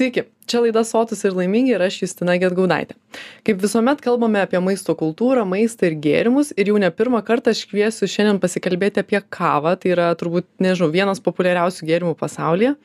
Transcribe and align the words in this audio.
Sveiki, 0.00 0.22
čia 0.48 0.62
laida 0.64 0.80
Sotus 0.80 1.26
ir 1.28 1.34
laimingi 1.36 1.74
ir 1.76 1.82
aš 1.84 1.98
Justina 2.00 2.38
Getgaudaitė. 2.40 2.94
Kaip 3.46 3.60
visuomet 3.62 4.02
kalbame 4.04 4.42
apie 4.44 4.60
maisto 4.62 4.94
kultūrą, 4.98 5.44
maistą 5.48 5.90
ir 5.90 5.98
gėrimus 6.04 6.54
ir 6.56 6.72
jau 6.72 6.80
ne 6.80 6.90
pirmą 6.94 7.22
kartą 7.26 7.54
aš 7.54 7.64
kviesiu 7.70 8.08
šiandien 8.10 8.40
pasikalbėti 8.42 9.04
apie 9.04 9.20
kavą, 9.32 9.76
tai 9.80 9.94
yra 9.96 10.10
turbūt, 10.20 10.48
nežinau, 10.62 10.90
vienas 10.94 11.22
populiariausių 11.24 11.88
gėrimų 11.90 12.16
pasaulyje. 12.20 12.76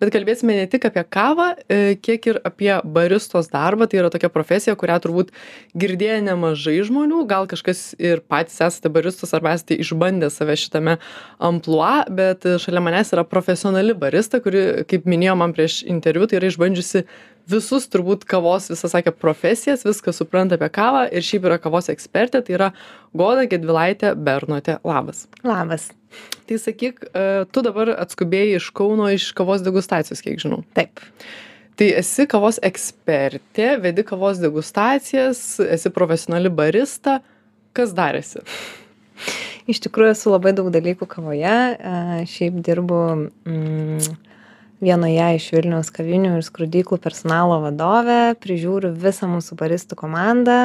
Bet 0.00 0.10
kalbėsime 0.14 0.56
ne 0.56 0.64
tik 0.70 0.86
apie 0.88 1.04
kavą, 1.06 1.50
e, 1.68 1.94
kiek 2.00 2.26
ir 2.26 2.38
apie 2.46 2.72
baristos 2.96 3.50
darbą. 3.52 3.86
Tai 3.90 4.00
yra 4.00 4.10
tokia 4.10 4.30
profesija, 4.32 4.74
kurią 4.80 4.96
turbūt 5.04 5.30
girdėję 5.78 6.18
nemažai 6.26 6.78
žmonių, 6.88 7.22
gal 7.30 7.46
kažkas 7.50 7.92
ir 8.00 8.22
patys 8.26 8.58
esate 8.64 8.90
baristos 8.92 9.34
arba 9.36 9.54
esate 9.54 9.78
išbandę 9.84 10.30
save 10.32 10.56
šitame 10.58 10.96
amplua, 11.38 12.06
bet 12.10 12.48
šalia 12.64 12.82
manęs 12.84 13.14
yra 13.14 13.26
profesionali 13.28 13.94
barista, 13.94 14.40
kuri, 14.44 14.84
kaip 14.90 15.06
minėjo 15.06 15.36
man 15.38 15.54
prieš 15.56 15.82
interviu, 15.86 16.26
tai 16.26 16.40
yra 16.40 16.50
išbandžiusi 16.50 17.04
visus 17.50 17.86
turbūt 17.92 18.24
kavos, 18.28 18.68
visą 18.72 18.90
sakė, 18.90 19.12
profesijas, 19.16 19.84
viską 19.86 20.14
supranta 20.16 20.58
apie 20.58 20.70
kavą 20.74 21.04
ir 21.12 21.24
šiaip 21.24 21.48
yra 21.50 21.58
kavos 21.62 21.90
ekspertė, 21.92 22.42
tai 22.44 22.56
yra 22.56 22.70
Goda 23.16 23.46
Gedvilaitė 23.50 24.14
Bernotė. 24.16 24.78
Labas. 24.86 25.26
Labas. 25.46 25.90
Tai 26.48 26.60
sakyk 26.60 27.02
e, 27.08 27.24
tu 27.50 27.64
dabar 27.66 27.94
atskubėjai 27.96 28.60
iš 28.60 28.70
kauno 28.76 29.10
iš 29.14 29.30
kavos 29.36 29.64
degustacijos 29.66 30.22
kiek 30.24 30.38
žinau. 30.42 30.62
Taip. 30.76 31.02
Tai 31.74 31.90
esi 31.98 32.28
kavos 32.30 32.60
ekspertė 32.62 33.74
vedi 33.82 34.04
kavos 34.06 34.38
degustacijas 34.42 35.42
esi 35.64 35.90
profesionali 35.94 36.52
barista. 36.52 37.18
Kas 37.74 37.90
dar 37.90 38.14
esi 38.14 38.44
iš 39.70 39.80
tikrųjų 39.84 40.14
esu 40.14 40.32
labai 40.32 40.52
daug 40.56 40.70
dalykų 40.74 41.08
kavoje. 41.10 41.56
E, 41.74 42.24
šiaip 42.30 42.60
dirbu 42.64 43.00
mm, 43.48 44.14
vienoje 44.84 45.30
iš 45.38 45.48
Vilniaus 45.56 45.90
kavinių 45.94 46.36
ir 46.36 46.44
skrudyklų 46.44 47.00
personalo 47.02 47.58
vadovė, 47.64 48.36
prižiūriu 48.40 48.92
visą 48.92 49.30
mūsų 49.32 49.56
baristų 49.58 49.98
komandą, 50.04 50.60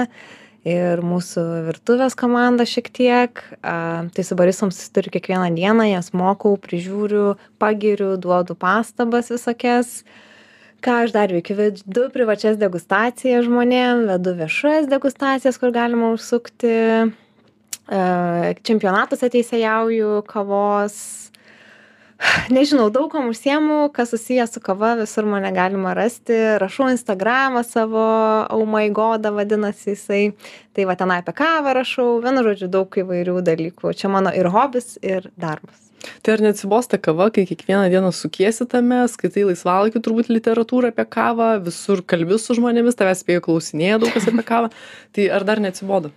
ir 0.67 1.01
mūsų 1.05 1.43
virtuvės 1.69 2.15
komanda 2.19 2.65
šiek 2.67 2.89
tiek. 2.91 3.43
Tai 3.61 4.25
su 4.25 4.37
baristom 4.39 4.73
susituriu 4.73 5.13
kiekvieną 5.13 5.51
dieną, 5.55 5.87
jas 5.89 6.11
mokau, 6.13 6.57
prižiūriu, 6.59 7.37
pagiriu, 7.61 8.15
duodu 8.19 8.57
pastabas 8.59 9.31
visokias. 9.31 10.03
Ką 10.83 11.03
aš 11.05 11.15
dar 11.15 11.31
veikiu? 11.31 11.57
Vedu 11.59 12.07
privačias 12.13 12.59
degustacijas 12.59 13.47
žmonėm, 13.47 14.05
vedu 14.13 14.35
viešas 14.37 14.87
degustacijas, 14.91 15.59
kur 15.59 15.73
galima 15.75 16.13
užsukti. 16.15 16.75
Čempionatuose 17.89 19.31
teisėjauju 19.33 20.21
kavos, 20.29 21.28
nežinau 22.49 22.89
daug 22.93 23.09
kuom 23.11 23.29
užsiemu 23.31 23.89
kas 23.93 24.09
susiję 24.09 24.47
su 24.47 24.59
kava 24.59 24.93
visur 24.99 25.25
mane 25.25 25.51
galima 25.51 25.93
rasti. 25.93 26.37
Rašau 26.59 26.89
instagramą 26.91 27.63
savo 27.63 28.05
oh 28.49 28.65
my 28.67 28.89
goda 28.91 29.31
vadinasi 29.31 29.95
jisai. 29.95 30.23
Tai 30.73 30.85
va 30.85 30.95
tenai 30.95 31.21
apie 31.23 31.33
kavą 31.33 31.73
rašau. 31.79 32.09
Vienu 32.23 32.43
žodžiu 32.47 32.71
daug 32.71 32.99
įvairių 33.03 33.39
dalykų. 33.51 33.93
Čia 33.95 34.11
mano 34.11 34.33
ir 34.35 34.51
hobis 34.51 34.97
ir 35.01 35.31
darbas. 35.39 35.89
Tai 36.23 36.37
ar 36.37 36.43
neatsibosta 36.43 36.99
kava 37.01 37.27
kai 37.35 37.43
kiekvieną 37.47 37.89
dieną 37.91 38.11
sukiesi 38.15 38.67
tame 38.71 39.01
skaitai 39.11 39.43
laisvalaikiu 39.49 39.99
turbūt 40.03 40.31
literatūrą 40.31 40.93
apie 40.93 41.05
kavą 41.17 41.51
visur 41.65 42.03
kalbi 42.03 42.39
su 42.39 42.55
žmonėmis 42.55 42.95
tavęs 42.99 43.25
spėju 43.25 43.43
klausinėja 43.47 43.99
daug 43.99 44.15
kas 44.15 44.31
apie 44.31 44.47
kavą. 44.47 44.71
Tai 45.15 45.29
ar 45.35 45.47
dar 45.47 45.63
neatsibodo 45.63 46.13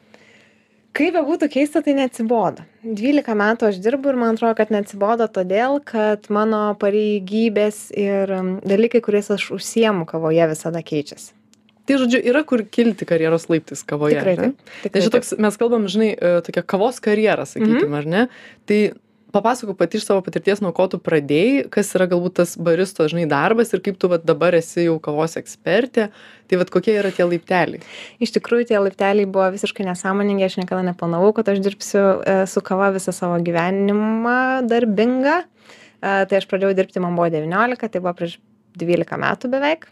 kaip 0.96 1.14
bebūtų 1.16 1.48
keista 1.52 1.82
tai 1.84 1.96
neatsibodo 1.98 2.64
dvylika 2.82 3.36
metų 3.38 3.70
aš 3.70 3.82
dirbu 3.84 4.12
ir 4.12 4.18
man 4.22 4.34
atrodo 4.36 4.56
kad 4.58 4.72
neatsibodo 4.74 5.28
todėl 5.32 5.78
kad 5.84 6.26
mano 6.32 6.64
pareigybės 6.80 7.84
ir 7.96 8.34
dalykai 8.64 9.04
kuriais 9.04 9.30
aš 9.34 9.52
užsiemu 9.58 10.08
kavoje 10.08 10.50
visada 10.54 10.82
keičiasi 10.84 11.32
Tai 11.82 11.96
žodžiu, 11.98 12.20
yra 12.30 12.44
kur 12.46 12.62
kilti 12.62 13.06
karjeros 13.08 13.48
laiptis 13.50 13.80
kavoje. 13.82 14.14
Tikrai, 14.14 14.34
taip. 14.38 14.92
Tai 14.94 15.00
šitoks, 15.02 15.32
mes 15.42 15.56
kalbam, 15.58 15.88
žinai, 15.90 16.12
e, 16.14 16.34
tokia 16.46 16.62
kavos 16.62 17.00
karjera, 17.02 17.42
sakykime, 17.42 17.80
mm 17.80 17.88
-hmm. 17.88 17.96
ar 17.98 18.06
ne? 18.06 18.22
Tai 18.70 18.78
papasakok 19.32 19.78
pati 19.78 19.96
iš 19.96 20.06
savo 20.06 20.20
patirties 20.24 20.60
nuo 20.60 20.72
ko 20.76 20.86
tu 20.92 20.98
pradėjai 21.00 21.64
kas 21.72 21.94
yra 21.96 22.06
galbūt 22.10 22.36
tas 22.40 22.52
baristo 22.60 23.06
žinai 23.08 23.24
darbas 23.30 23.72
ir 23.72 23.82
kaip 23.84 23.98
tu 24.00 24.10
vat 24.12 24.26
dabar 24.28 24.54
esi 24.58 24.86
jau 24.86 24.98
kavos 25.02 25.38
ekspertė. 25.40 26.10
Tai 26.50 26.58
vat 26.60 26.72
kokie 26.74 26.94
yra 27.00 27.12
tie 27.14 27.24
laipteliai? 27.24 27.80
Iš 28.22 28.34
tikrųjų 28.36 28.68
tie 28.70 28.78
laipteliai 28.82 29.28
buvo 29.28 29.48
visiškai 29.54 29.86
nesąmoningi 29.88 30.46
aš 30.46 30.58
niekada 30.60 30.84
neplanavau 30.90 31.32
kad 31.36 31.48
aš 31.48 31.62
dirbsiu 31.64 32.04
e, 32.04 32.36
su 32.50 32.60
kava 32.64 32.92
visą 32.92 33.14
savo 33.16 33.40
gyvenimą 33.44 34.36
darbingą 34.68 35.40
e, 35.40 35.46
tai 36.00 36.40
aš 36.42 36.48
pradėjau 36.50 36.76
dirbti 36.76 37.02
man 37.04 37.16
buvo 37.16 37.30
devyniolika 37.32 37.88
tai 37.88 38.04
buvo 38.04 38.14
prieš 38.20 38.38
dvylika 38.78 39.16
metų 39.20 39.52
beveik. 39.52 39.88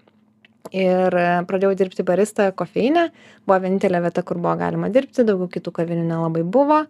Ir 0.77 1.17
e, 1.17 1.29
pradėjau 1.49 1.73
dirbti 1.81 2.05
barista 2.05 2.51
kofeine 2.53 3.09
buvo 3.49 3.63
vienintelė 3.65 4.05
vieta 4.05 4.25
kur 4.27 4.37
buvo 4.43 4.59
galima 4.61 4.93
dirbti 4.93 5.25
daugiau 5.25 5.49
kitų 5.57 5.73
kavinių 5.81 6.05
nelabai 6.11 6.45
buvo 6.45 6.85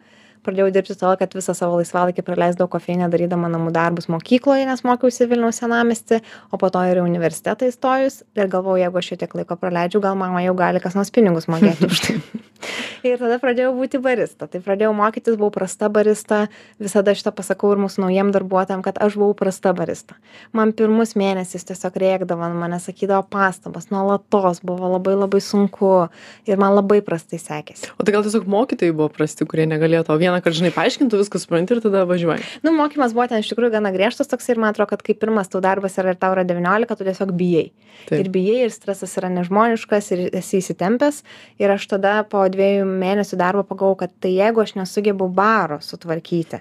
pradėjau 0.47 0.71
dirbti 0.75 0.97
todėl 0.97 1.19
kad 1.21 1.35
visą 1.37 1.55
savo 1.57 1.79
laisvalaikį 1.81 2.25
praleisdavau 2.27 2.71
kofeine 2.75 3.09
darydama 3.13 3.51
namų 3.53 3.73
darbus 3.77 4.09
mokykloje 4.13 4.67
nes 4.69 4.85
mokiausi 4.87 5.29
vilniaus 5.31 5.61
senamiesty 5.63 6.21
o 6.51 6.61
po 6.61 6.71
to 6.73 6.83
ir 6.89 7.01
į 7.01 7.07
universitetą 7.07 7.71
įstojus. 7.71 8.23
Ir 8.39 8.51
galvojau 8.53 8.85
jeigu 8.85 9.01
aš 9.01 9.13
šitiek 9.15 9.37
laiko 9.41 9.59
praleidžiu 9.61 10.03
gal 10.05 10.19
man 10.21 10.37
jau 10.45 10.57
gali 10.59 10.83
kas 10.83 10.99
nors 10.99 11.13
pinigus 11.15 11.49
mokėti 11.51 11.91
už 11.91 12.05
tai 12.07 12.19
ir 13.07 13.19
tada 13.21 13.39
pradėjau 13.43 13.73
būti 13.77 14.01
barista. 14.03 14.49
Tai 14.51 14.61
pradėjau 14.65 14.93
mokytis 14.97 15.39
buvau 15.39 15.53
prasta 15.55 15.89
barista. 15.93 16.47
Visada 16.83 17.15
šitą 17.17 17.33
pasakau 17.37 17.73
ir 17.75 17.83
mūsų 17.83 18.05
naujiem 18.07 18.33
darbuotojam 18.35 18.85
kad 18.87 19.01
aš 19.03 19.17
buvau 19.21 19.35
prasta 19.39 19.73
barista. 19.77 20.17
Man 20.57 20.75
pirmus 20.77 21.17
mėnesius 21.19 21.67
tiesiog 21.69 21.97
rėkdavo 22.01 22.51
manęs 22.55 22.89
sakydavo 22.89 23.25
pastabas 23.31 23.91
nuolatos 23.93 24.63
buvo 24.67 24.91
labai 24.95 25.17
labai 25.19 25.43
sunku. 25.45 26.09
Ir 26.49 26.61
man 26.61 26.75
labai 26.77 27.01
prastai 27.05 27.41
sekėsi. 27.41 27.91
O 27.99 28.07
tai 28.07 28.15
gal 28.15 28.25
tiesiog 28.27 28.49
mokytojai 28.51 28.95
buvo 28.97 29.11
prasti 29.13 29.47
kurie 29.49 29.67
negalėjo 29.71 30.05
tau 30.09 30.19
vienąkart 30.21 30.57
žinai 30.57 30.73
paaiškintų 30.75 31.21
viską 31.21 31.41
supranti 31.43 31.77
ir 31.77 31.83
tada 31.85 32.05
važiuoji? 32.09 32.47
Nu 32.67 32.75
mokymas 32.77 33.15
buvo 33.17 33.29
ten 33.31 33.45
iš 33.45 33.51
tikrųjų 33.53 33.75
gana 33.77 33.93
griežtas 33.95 34.31
toksai 34.31 34.55
ir 34.55 34.63
man 34.63 34.75
atrodo 34.75 34.95
kad 34.95 35.05
kai 35.07 35.17
pirmas 35.19 35.51
tau 35.53 35.63
darbas 35.65 35.99
yra 36.01 36.15
ir 36.15 36.21
tau 36.21 36.35
yra 36.35 36.45
devyniolika 36.49 36.97
tu 36.99 37.07
tiesiog 37.07 37.33
bijai. 37.37 37.71
Ir 38.15 38.31
bijai 38.33 38.65
ir 38.67 38.75
stresas 38.75 39.13
yra 39.21 39.31
nežmoniškas 39.33 40.11
ir 40.15 40.23
esi 40.41 40.61
įsitempęs. 40.61 41.23
Ir 41.61 41.75
aš 41.75 41.87
tada 41.91 42.15
po 42.29 42.43
dviejų 42.53 42.87
mėnesių 42.89 43.39
darbo 43.41 43.65
pagalvojau 43.67 44.03
kad 44.05 44.15
tai 44.23 44.35
jeigu 44.37 44.63
aš 44.63 44.77
nesugebu 44.79 45.29
baro 45.35 45.81
sutvarkyti 45.85 46.61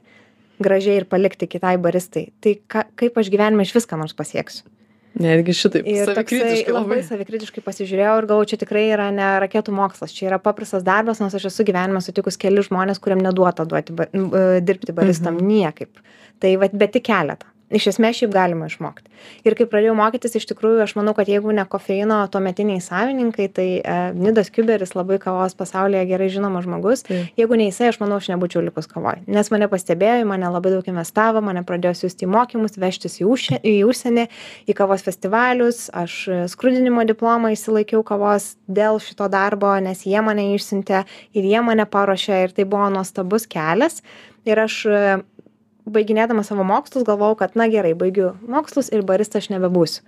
gražiai 0.63 0.99
ir 0.99 1.07
palikti 1.09 1.47
kitai 1.49 1.77
baristai 1.81 2.29
tai 2.43 2.57
ką 2.59 2.85
kaip 2.99 3.17
aš 3.21 3.31
gyvenime 3.33 3.65
išvis 3.67 3.87
ką 3.89 3.99
nors 4.01 4.15
pasieksiu? 4.17 4.67
Netgi 5.19 5.55
šitaip 5.57 5.87
ir 5.89 6.11
toksai 6.15 6.63
labai 6.69 6.99
savikritiškai 7.03 7.63
pasižiūrėjau 7.65 8.17
ir 8.21 8.27
galvojau 8.29 8.51
čia 8.51 8.59
tikrai 8.61 8.85
yra 8.93 9.09
ne 9.11 9.29
raketų 9.43 9.73
mokslas 9.75 10.13
čia 10.15 10.29
yra 10.29 10.39
paprastas 10.43 10.85
darbas 10.85 11.19
nors 11.19 11.35
aš 11.35 11.49
esu 11.49 11.65
gyvenime 11.67 12.01
sutikus 12.05 12.37
kelis 12.39 12.69
žmones 12.69 13.01
kuriem 13.03 13.23
neduota 13.25 13.65
duoti 13.67 13.95
ba 13.97 14.07
dirbti 14.13 14.95
baristom 14.95 15.39
mhm. 15.39 15.49
niekaip. 15.49 16.03
Tai 16.39 16.53
vat 16.61 16.77
bet 16.77 16.93
tik 16.95 17.09
keletą 17.09 17.49
iš 17.73 17.89
esmės 17.93 18.19
šiaip 18.19 18.33
galima 18.33 18.67
išmokt. 18.69 19.07
Ir 19.45 19.55
kai 19.57 19.67
pradėjau 19.69 19.95
mokytis 19.97 20.37
iš 20.39 20.47
tikrųjų 20.49 20.83
aš 20.85 20.95
manau 20.97 21.13
kad 21.17 21.29
jeigu 21.29 21.53
ne 21.55 21.65
kofeino 21.69 22.19
tuometiniai 22.31 22.81
savininkai 22.83 23.47
tai 23.53 23.67
e, 23.79 23.97
nidas 24.17 24.51
kiuberis 24.53 24.95
labai 24.97 25.19
kavos 25.21 25.55
pasaulyje 25.59 26.05
gerai 26.09 26.29
žinomas 26.33 26.65
žmogus. 26.65 27.05
Jeigu 27.39 27.59
ne 27.59 27.69
jisai 27.69 27.91
aš 27.91 27.99
manau 28.01 28.19
aš 28.21 28.31
nebūčiau 28.33 28.63
likus 28.65 28.89
kavoj. 28.91 29.21
Nes 29.29 29.51
mane 29.53 29.69
pastebėjo 29.71 30.23
į 30.23 30.29
mane 30.29 30.49
labai 30.49 30.73
daug 30.75 30.89
investavo 30.89 31.43
mane 31.45 31.63
pradėjo 31.67 31.95
siųsti 32.01 32.27
į 32.27 32.31
mokymus 32.33 32.79
vežtis 32.81 33.19
į 33.21 33.29
užsie 33.29 33.61
į 33.63 33.75
užsienį 33.89 34.27
į 34.69 34.77
kavos 34.77 35.05
festivalius. 35.05 35.87
Aš 35.93 36.21
skrudinimo 36.53 37.05
diplomą 37.09 37.53
išsilaikiau 37.53 38.03
kavos 38.07 38.53
dėl 38.67 39.01
šito 39.03 39.29
darbo 39.31 39.75
nes 39.83 40.05
jie 40.07 40.21
mane 40.25 40.49
išsiuntė 40.55 41.03
ir 41.37 41.49
jie 41.51 41.61
mane 41.65 41.85
paruošė 41.89 42.43
ir 42.45 42.55
tai 42.55 42.65
buvo 42.69 42.89
nuostabus 42.93 43.47
kelias. 43.49 44.01
Ir 44.47 44.61
aš 44.63 44.83
baiginėdama 45.87 46.43
savo 46.47 46.65
mokslus 46.67 47.07
galvojau 47.07 47.39
kad 47.43 47.55
na 47.59 47.69
gerai 47.71 47.95
baigiu 47.97 48.33
mokslus 48.47 48.91
ir 48.93 49.05
barista 49.07 49.39
aš 49.39 49.51
nebebūsiu. 49.53 50.03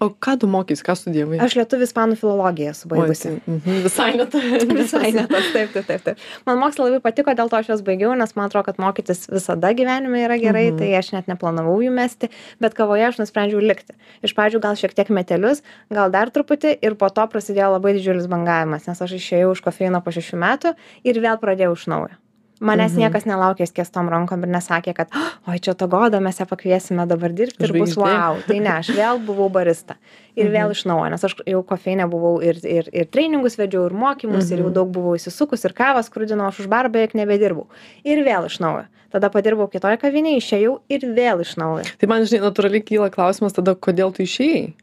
O 0.00 0.08
ką 0.08 0.38
tu 0.40 0.48
mokeisi 0.48 0.80
ką 0.80 0.94
studijavai? 0.96 1.36
Aš 1.44 1.58
lietuvių 1.58 1.84
ispanų 1.84 2.14
filologiją 2.16 2.70
esu 2.72 2.88
baigusi. 2.88 3.34
Oi, 3.34 3.40
tai, 3.44 3.52
mhm, 3.52 3.80
visai 3.84 4.06
ne 4.16 4.24
ta 4.32 4.40
visai 4.78 5.10
ne 5.12 5.24
tas 5.28 5.50
taip 5.56 5.74
taip 5.74 5.90
taip 5.90 6.06
taip. 6.06 6.22
Man 6.46 6.56
mokslai 6.62 6.86
labai 6.86 7.02
patiko 7.04 7.34
dėl 7.36 7.52
to 7.52 7.58
aš 7.58 7.68
juos 7.68 7.82
baigiau 7.84 8.14
nes 8.16 8.32
man 8.38 8.48
atrodo 8.48 8.70
kad 8.70 8.80
mokytis 8.80 9.28
visada 9.28 9.74
gyvenime 9.76 10.22
yra 10.24 10.40
gerai 10.40 10.70
mhm. 10.70 10.80
tai 10.80 10.88
aš 11.02 11.12
net 11.18 11.28
neplanavau 11.28 11.76
jų 11.84 11.92
mesti 11.92 12.30
bet 12.64 12.78
kavoje 12.78 13.10
aš 13.10 13.20
nusprendžiau 13.20 13.60
likti. 13.60 13.92
Iš 14.24 14.32
pradžių 14.38 14.62
gal 14.64 14.80
šiek 14.80 14.96
tiek 14.96 15.12
metelius 15.12 15.60
gal 15.92 16.08
dar 16.16 16.32
truputį 16.32 16.78
ir 16.80 16.96
po 16.96 17.12
to 17.12 17.28
prasidėjo 17.28 17.74
labai 17.76 17.92
didžiulis 17.98 18.30
bangavimas 18.32 18.88
nes 18.88 19.04
aš 19.04 19.18
išėjau 19.20 19.52
iš 19.52 19.64
kofeino 19.68 20.00
po 20.00 20.16
šešių 20.16 20.44
metų 20.48 20.76
ir 21.04 21.20
vėl 21.20 21.36
pradėjau 21.44 21.76
iš 21.76 21.88
naujo 21.92 22.19
manęs 22.60 22.92
Mhm. 22.92 23.00
niekas 23.00 23.24
nelaukė 23.24 23.66
skiestom 23.66 24.08
rankom 24.12 24.42
ir 24.44 24.48
nesakė 24.52 24.94
kad 24.94 25.08
oi 25.48 25.58
čia 25.58 25.74
ta 25.74 25.86
goda 25.86 26.20
mes 26.20 26.38
ją 26.40 26.46
pakviesime 26.46 27.06
dabar 27.08 27.32
dirbti 27.32 27.64
ir 27.64 27.72
bus 27.72 27.96
vau 27.96 28.36
tai 28.46 28.58
ne 28.60 28.68
aš 28.78 28.90
vėl 28.96 29.18
buvau 29.24 29.48
barista 29.50 29.96
ir 30.36 30.46
Mhm. 30.46 30.52
vėl 30.56 30.70
iš 30.76 30.84
naujo 30.86 31.10
nes 31.10 31.24
aš 31.24 31.34
jau 31.46 31.62
kofeine 31.64 32.06
buvau 32.10 32.42
ir 32.42 32.56
ir 32.64 32.88
ir 32.92 33.06
treningus 33.06 33.56
vedžiau 33.56 33.86
ir 33.86 33.92
mokymus 33.92 34.50
ir 34.52 34.58
jau 34.58 34.66
Mhm. 34.68 34.74
daug 34.74 34.92
buvau 34.92 35.16
įsisukus 35.16 35.64
ir 35.64 35.72
kavą 35.72 36.02
skrudinau 36.04 36.48
aš 36.48 36.60
už 36.60 36.68
barą 36.68 36.88
beveik 36.92 37.14
nebedirbau 37.14 37.66
ir 38.04 38.18
vėl 38.24 38.44
iš 38.46 38.60
naujo 38.60 38.84
tada 39.10 39.30
padirbau 39.30 39.66
kitoj 39.70 39.96
kavinėj 39.98 40.36
išėjau 40.38 40.78
ir 40.88 41.00
vėl 41.16 41.40
iš 41.40 41.56
naujo 41.56 41.84
tai 41.98 42.06
man 42.06 42.22
žinai 42.22 42.44
natūraliai 42.50 42.84
kyla 42.84 43.10
klausimas 43.10 43.52
tada 43.56 43.74
kodėl 43.74 44.12
tu 44.14 44.22
išėjai 44.22 44.74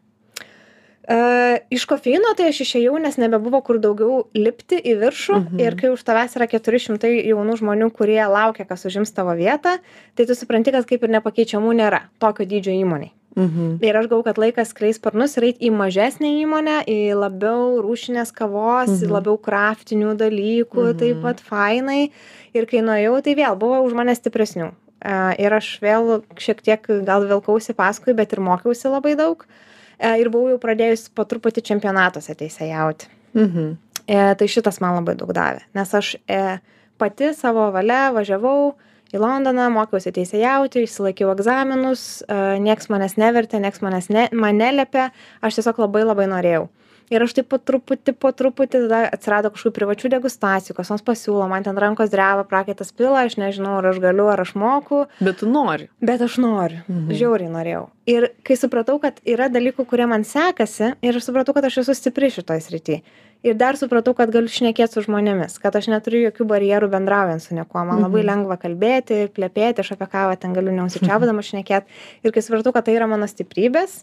E, 1.07 1.59
iš 1.71 1.85
kofeino 1.87 2.33
tai 2.35 2.49
aš 2.51 2.65
išėjau, 2.65 2.97
nes 2.99 3.15
nebebuvo 3.15 3.61
kur 3.63 3.77
daugiau 3.79 4.25
lipti 4.35 4.75
į 4.75 4.97
viršų 4.99 5.35
mhm. 5.37 5.59
ir 5.63 5.75
kai 5.79 5.91
už 5.93 6.01
tavęs 6.03 6.33
yra 6.35 6.49
400 6.51 7.11
jaunų 7.29 7.53
žmonių, 7.61 7.87
kurie 7.95 8.19
laukia, 8.27 8.65
kas 8.67 8.83
užims 8.89 9.13
tavo 9.15 9.31
vietą, 9.39 9.77
tai 10.19 10.25
tu 10.27 10.35
supranti, 10.35 10.73
kad 10.75 10.87
kaip 10.89 11.05
ir 11.07 11.13
nepakeičiamų 11.15 11.77
nėra 11.79 12.01
tokio 12.19 12.43
dydžio 12.49 12.75
įmoniai. 12.75 13.13
Mhm. 13.37 13.77
Ir 13.85 13.95
aš 13.95 14.09
galvoju, 14.09 14.25
kad 14.25 14.41
laikas 14.41 14.73
skleis 14.73 14.97
sparnus 14.99 15.37
ir 15.37 15.45
eiti 15.47 15.69
į 15.69 15.71
mažesnę 15.77 16.31
įmonę, 16.41 16.81
į 16.91 16.97
labiau 17.15 17.77
rūšinės 17.85 18.33
kavos, 18.35 18.91
mhm. 18.91 19.13
labiau 19.13 19.37
kraftinių 19.39 20.17
dalykų, 20.19 20.89
mhm. 20.89 20.97
taip 20.99 21.21
pat 21.23 21.45
fainai. 21.45 22.09
Ir 22.57 22.67
kai 22.67 22.81
nuėjau, 22.83 23.21
tai 23.23 23.37
vėl 23.37 23.55
buvo 23.61 23.79
už 23.85 23.95
mane 23.95 24.17
stipresnių. 24.17 24.73
E, 24.99 25.15
ir 25.39 25.55
aš 25.55 25.71
vėl 25.85 26.17
šiek 26.35 26.65
tiek 26.65 26.91
gal 27.07 27.29
vilkausi 27.29 27.77
paskui, 27.77 28.17
bet 28.17 28.35
ir 28.35 28.43
mokiausi 28.43 28.91
labai 28.91 29.15
daug. 29.15 29.45
Uh, 29.47 29.63
ir 29.99 30.29
buvau 30.33 30.53
jau 30.53 30.61
pradėjus 30.61 31.07
po 31.15 31.25
truputį 31.27 31.63
čempionatuose 31.71 32.35
teisėjauti. 32.37 33.09
Mhm. 33.37 33.77
E, 34.07 34.17
tai 34.39 34.47
šitas 34.47 34.79
man 34.79 34.95
labai 34.95 35.17
daug 35.19 35.33
davė, 35.35 35.65
nes 35.75 35.89
aš 35.99 36.13
e, 36.31 36.59
pati 37.01 37.33
savo 37.35 37.65
valia 37.75 38.07
važiavau 38.15 38.77
į 39.11 39.19
Londoną, 39.19 39.67
mokiausi 39.71 40.13
teisėjauti, 40.15 40.85
išsilaikiau 40.87 41.33
egzaminus, 41.33 42.23
e, 42.23 42.37
nieks 42.63 42.87
manęs 42.91 43.17
nevertė, 43.19 43.59
nieks 43.63 43.83
manęs 43.83 44.07
ne, 44.13 44.29
man 44.31 44.59
nelėpė, 44.61 45.09
aš 45.43 45.59
tiesiog 45.59 45.83
labai 45.83 46.05
labai 46.07 46.29
norėjau 46.31 46.69
ir 47.09 47.23
aš 47.23 47.35
taip 47.37 47.49
po 47.51 47.59
truputį 47.61 48.13
po 48.19 48.31
truputį 48.35 48.81
tada 48.85 49.01
atsirado 49.15 49.51
kažkokių 49.53 49.75
privačių 49.75 50.11
degustacijų 50.11 50.75
kas 50.77 50.91
nors 50.91 51.05
pasiūlo 51.07 51.47
man 51.51 51.65
ten 51.65 51.77
rankos 51.79 52.11
dreba 52.13 52.43
prakaitas 52.47 52.91
pila 52.95 53.25
aš 53.27 53.37
nežinau 53.39 53.77
ar 53.79 53.91
aš 53.93 54.01
galiu 54.03 54.27
ar 54.31 54.43
aš 54.43 54.53
moku. 54.59 55.05
Bet 55.23 55.39
tu 55.41 55.49
nori. 55.51 55.87
Bet 56.01 56.23
aš 56.23 56.39
noriu. 56.43 56.81
Mhm. 56.87 57.13
žiauriai 57.19 57.53
norėjau. 57.53 57.85
Ir 58.07 58.29
kai 58.47 58.57
supratau 58.59 58.99
kad 59.03 59.21
yra 59.27 59.49
dalykų 59.51 59.85
kurie 59.87 60.07
man 60.07 60.23
sekasi 60.27 60.93
ir 61.01 61.17
aš 61.19 61.29
supratau 61.29 61.55
kad 61.55 61.65
aš 61.67 61.81
esu 61.83 61.95
stipri 61.97 62.31
šitoj 62.33 62.61
srity. 62.63 63.01
Ir 63.45 63.53
dar 63.53 63.77
supratau 63.77 64.15
kad 64.17 64.31
galiu 64.33 64.49
šnekėt 64.51 64.91
su 64.91 65.03
žmonėmis 65.05 65.59
kad 65.63 65.75
aš 65.75 65.89
neturiu 65.93 66.25
jokių 66.27 66.47
barjerų 66.49 66.91
bendraujant 66.91 67.43
su 67.43 67.55
niekuo. 67.55 67.85
Man 67.85 68.03
labai 68.03 68.23
mhm. 68.23 68.29
lengva 68.31 68.59
kalbėti 68.59 69.27
plepėti 69.31 69.83
aš 69.83 69.95
apie 69.95 70.09
kavą 70.11 70.35
ten 70.39 70.55
galiu 70.57 70.75
neužsičiaupdama 70.75 71.45
šnekėt. 71.45 71.87
Ir 72.23 72.35
kai 72.35 72.43
supratau 72.43 72.75
kad 72.75 72.87
tai 72.87 72.97
yra 72.99 73.07
mano 73.07 73.29
stiprybės 73.29 74.01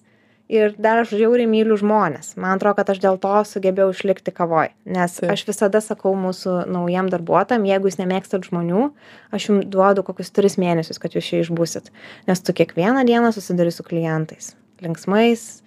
ir 0.49 0.75
dar 0.79 1.03
aš 1.03 1.15
žiauriai 1.17 1.49
myliu 1.49 1.77
žmones. 1.81 2.35
Man 2.37 2.59
atrodo 2.59 2.81
kad 2.81 2.93
aš 2.93 3.01
dėl 3.03 3.19
to 3.23 3.35
sugebėjau 3.49 3.95
išlikti 3.95 4.35
kavoj 4.35 4.71
nes 4.85 5.17
aš 5.25 5.47
visada 5.49 5.81
sakau 5.85 6.15
mūsų 6.19 6.65
naujiem 6.71 7.09
darbuotojam 7.13 7.67
jeigu 7.69 7.91
jūs 7.91 8.01
nemėgstat 8.01 8.49
žmonių 8.51 8.91
aš 9.35 9.49
jum 9.49 9.63
duodu 9.73 10.05
kokius 10.07 10.33
tris 10.35 10.59
mėnesius 10.61 11.01
kad 11.03 11.17
jūs 11.17 11.31
čia 11.31 11.43
išbūsit. 11.45 11.91
Nes 12.29 12.45
tu 12.45 12.57
kiekvieną 12.57 13.07
dieną 13.09 13.33
susiduri 13.35 13.73
su 13.75 13.87
klientais. 13.87 14.53
Linksmais 14.85 15.64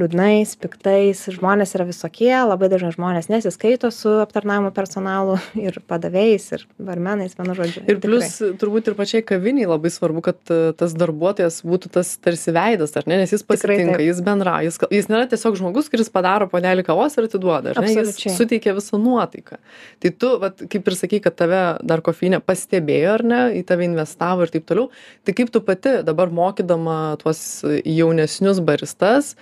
liūdnais 0.00 0.54
piktais. 0.60 1.20
Žmonės 1.34 1.74
yra 1.76 1.86
visokie 1.88 2.32
labai 2.32 2.70
dažnai 2.72 2.92
žmonės 2.94 3.28
nesiskaito 3.30 3.90
su 3.94 4.12
aptarnavimo 4.22 4.70
personalu 4.74 5.38
ir 5.66 5.80
padavėjais 5.88 6.46
ir 6.56 6.64
barmenais 6.78 7.36
vienu 7.38 7.56
žodžiu. 7.58 7.84
Ir 7.90 8.00
plius 8.02 8.38
turbūt 8.60 8.90
ir 8.90 8.96
pačiai 8.98 9.24
kavinei 9.26 9.68
labai 9.68 9.92
svarbu 9.92 10.22
kad 10.28 10.52
e, 10.52 10.60
tas 10.78 10.94
darbuotojas 10.98 11.60
būtų 11.66 11.92
tas 11.98 12.14
tarsi 12.22 12.54
veidas 12.54 12.94
ar 12.98 13.08
ne 13.10 13.20
nes 13.22 13.34
jis 13.34 13.44
pasitinka 13.46 14.00
jis 14.04 14.22
bendrauja 14.24 14.68
jis 14.68 14.80
jis 14.94 15.10
nėra 15.10 15.28
tiesiog 15.30 15.58
žmogus 15.60 15.90
kuris 15.92 16.12
padaro 16.12 16.48
puodelį 16.50 16.86
kavos 16.86 17.18
ir 17.18 17.28
atiduoda 17.28 17.74
ar 17.74 17.82
ne 17.84 17.92
jis 17.94 18.16
suteikia 18.38 18.76
visą 18.78 19.00
nuotaiką. 19.02 19.60
Tai 20.02 20.14
tu 20.22 20.32
vat 20.42 20.64
kaip 20.70 20.90
ir 20.90 20.98
sakei 20.98 21.22
kad 21.24 21.36
tave 21.38 21.62
dar 21.82 22.02
kofeine 22.04 22.40
pastebėjo 22.44 23.18
ar 23.18 23.26
ne 23.26 23.42
į 23.60 23.64
tave 23.68 23.86
investavo 23.88 24.46
ir 24.46 24.54
taip 24.54 24.68
toliau 24.68 24.88
tai 25.26 25.36
kaip 25.36 25.52
tu 25.54 25.62
pati 25.64 25.98
dabar 26.06 26.32
mokydama 26.34 26.98
tuos 27.22 27.42
jaunesnius 27.84 28.62
baristas 28.64 29.34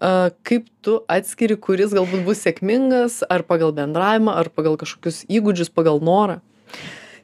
a 0.00 0.30
kaip 0.46 0.66
tu 0.84 0.98
atskiri 1.10 1.56
kuris 1.60 1.94
galbūt 1.94 2.24
bus 2.26 2.42
sėkmingas 2.44 3.22
ar 3.30 3.46
pagal 3.46 3.74
bendravimą 3.76 4.34
ar 4.40 4.50
pagal 4.50 4.78
kažkokius 4.80 5.24
įgūdžius 5.28 5.72
pagal 5.74 6.02
norą? 6.04 6.40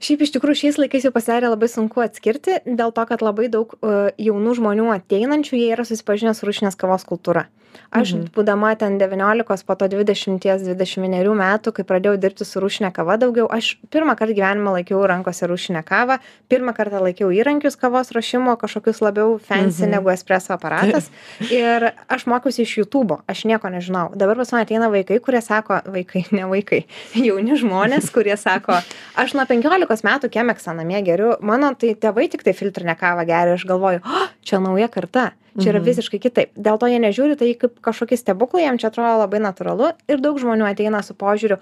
Šiaip 0.01 0.23
iš 0.25 0.33
tikrųjų 0.33 0.61
šiais 0.63 0.79
laikais 0.81 1.05
jau 1.05 1.13
pasidarė 1.13 1.51
labai 1.53 1.69
sunku 1.69 2.01
atskirti 2.01 2.63
dėl 2.65 2.95
to 2.97 3.05
kad 3.05 3.21
labai 3.21 3.51
daug 3.53 3.75
e, 3.77 4.13
jaunų 4.17 4.55
žmonių 4.57 4.87
ateinančių 4.95 5.59
jie 5.59 5.67
yra 5.75 5.85
susipažinę 5.85 6.33
su 6.37 6.49
rūšinės 6.49 6.79
kavos 6.81 7.05
kultūra 7.09 7.51
aš 7.91 8.15
mhm. 8.15 8.31
būdama 8.35 8.73
ten 8.79 8.99
devyniolikos 9.01 9.65
po 9.67 9.75
to 9.79 9.89
dvidešimties 9.91 10.63
dvidešim 10.67 11.05
vienerių 11.07 11.35
metų 11.39 11.73
kai 11.77 11.85
pradėjau 11.87 12.19
dirbti 12.23 12.47
su 12.47 12.63
rūšine 12.63 12.93
kava 12.95 13.17
daugiau 13.21 13.49
aš 13.51 13.73
pirmąkart 13.91 14.35
gyvenime 14.37 14.75
laikiau 14.77 15.03
rankose 15.11 15.49
rūšinę 15.51 15.83
kavą 15.87 16.21
pirmą 16.53 16.75
kartą 16.77 17.03
laikiau 17.03 17.31
įrankius 17.35 17.79
kavos 17.81 18.13
ruošimo 18.15 18.57
kažkokius 18.61 19.03
labiau 19.03 19.39
fancy 19.39 19.85
mhm. 19.85 19.97
negu 19.97 20.13
espreso 20.15 20.55
aparatas 20.55 21.11
ir 21.51 21.91
aš 22.09 22.27
mokiausi 22.31 22.63
iš 22.67 22.77
jutubo 22.83 23.21
aš 23.31 23.45
nieko 23.51 23.73
nežinojau 23.73 24.15
dabar 24.21 24.39
pas 24.41 24.55
mane 24.55 24.69
ateina 24.69 24.91
vaikai 24.93 25.21
kurie 25.25 25.43
sako 25.45 25.81
vaikai 25.91 26.25
ne 26.37 26.47
vaikai 26.51 26.85
jauni 27.29 27.59
žmonės 27.59 28.11
kurie 28.15 28.37
sako 28.41 28.79
aš 29.19 29.35
nuo 29.39 29.47
penkiolikos 29.51 30.07
metų 30.07 30.31
kemeksą 30.33 30.77
namie 30.79 31.03
geriu 31.07 31.35
mano 31.41 31.75
tai 31.75 31.97
tėvai 31.99 32.31
tiktai 32.31 32.55
filtrinę 32.57 32.97
kavą 33.01 33.27
geria 33.27 33.59
aš 33.59 33.67
galvoju 33.69 34.05
o 34.05 34.27
čia 34.47 34.63
nauja 34.63 34.91
karta 34.93 35.31
čia 35.59 35.73
yra 35.73 35.81
mhm. 35.81 35.89
visiškai 35.89 36.21
kitaip. 36.23 36.53
Dėl 36.55 36.79
to 36.81 36.91
jie 36.91 37.01
nežiūri 37.03 37.37
tai 37.41 37.53
kaip 37.59 37.81
kažkokį 37.85 38.19
stebuklą 38.21 38.63
jiem 38.65 38.81
čia 38.81 38.91
atrodo 38.91 39.19
labai 39.23 39.43
natūralu 39.43 39.93
ir 40.11 40.23
daug 40.23 40.39
žmonių 40.41 40.69
ateina 40.71 41.03
su 41.07 41.17
požiūriu 41.19 41.61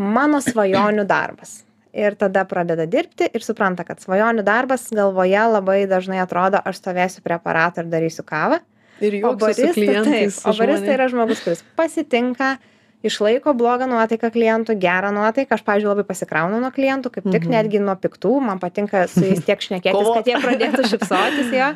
mano 0.00 0.40
svajonių 0.44 1.06
darbas. 1.08 1.60
Ir 1.90 2.14
tada 2.14 2.44
pradeda 2.46 2.86
dirbti 2.86 3.26
ir 3.34 3.42
supranta 3.42 3.82
kad 3.86 4.02
svajonių 4.02 4.44
darbas 4.46 4.86
galvoje 4.94 5.40
labai 5.56 5.80
dažnai 5.90 6.20
atrodo 6.22 6.60
aš 6.62 6.78
stovėsiu 6.78 7.24
prie 7.24 7.34
aparato 7.40 7.82
ir 7.82 7.90
darysiu 7.90 8.22
kavą. 8.26 8.60
Ir 9.00 9.16
juoksiu 9.22 9.54
su 9.56 9.72
klientais 9.74 10.36
taip 10.38 10.50
o 10.52 10.54
barista 10.58 10.92
yra 10.94 11.08
žmogus 11.10 11.40
kuris 11.42 11.64
pasitinka 11.78 12.58
išlaiko 13.06 13.54
blogą 13.56 13.88
nuotaiką 13.90 14.30
klientų 14.34 14.76
gerą 14.80 15.12
nuotaiką. 15.16 15.56
Aš 15.56 15.64
pavyzdžiui 15.66 15.90
labai 15.92 16.06
pasikraunu 16.08 16.60
nuo 16.62 16.72
klientų 16.74 17.12
kaip 17.16 17.26
tik 17.26 17.44
mhm. 17.44 17.52
netgi 17.56 17.82
nuo 17.84 17.96
piktų. 18.00 18.36
Man 18.44 18.62
patinka 18.62 19.06
su 19.10 19.24
jais 19.26 19.44
tiek 19.46 19.62
šnekėtis 19.62 20.12
kad 20.14 20.30
jie 20.30 20.40
pradėtų 20.42 20.88
šypsotis 20.92 21.54
jo. 21.56 21.70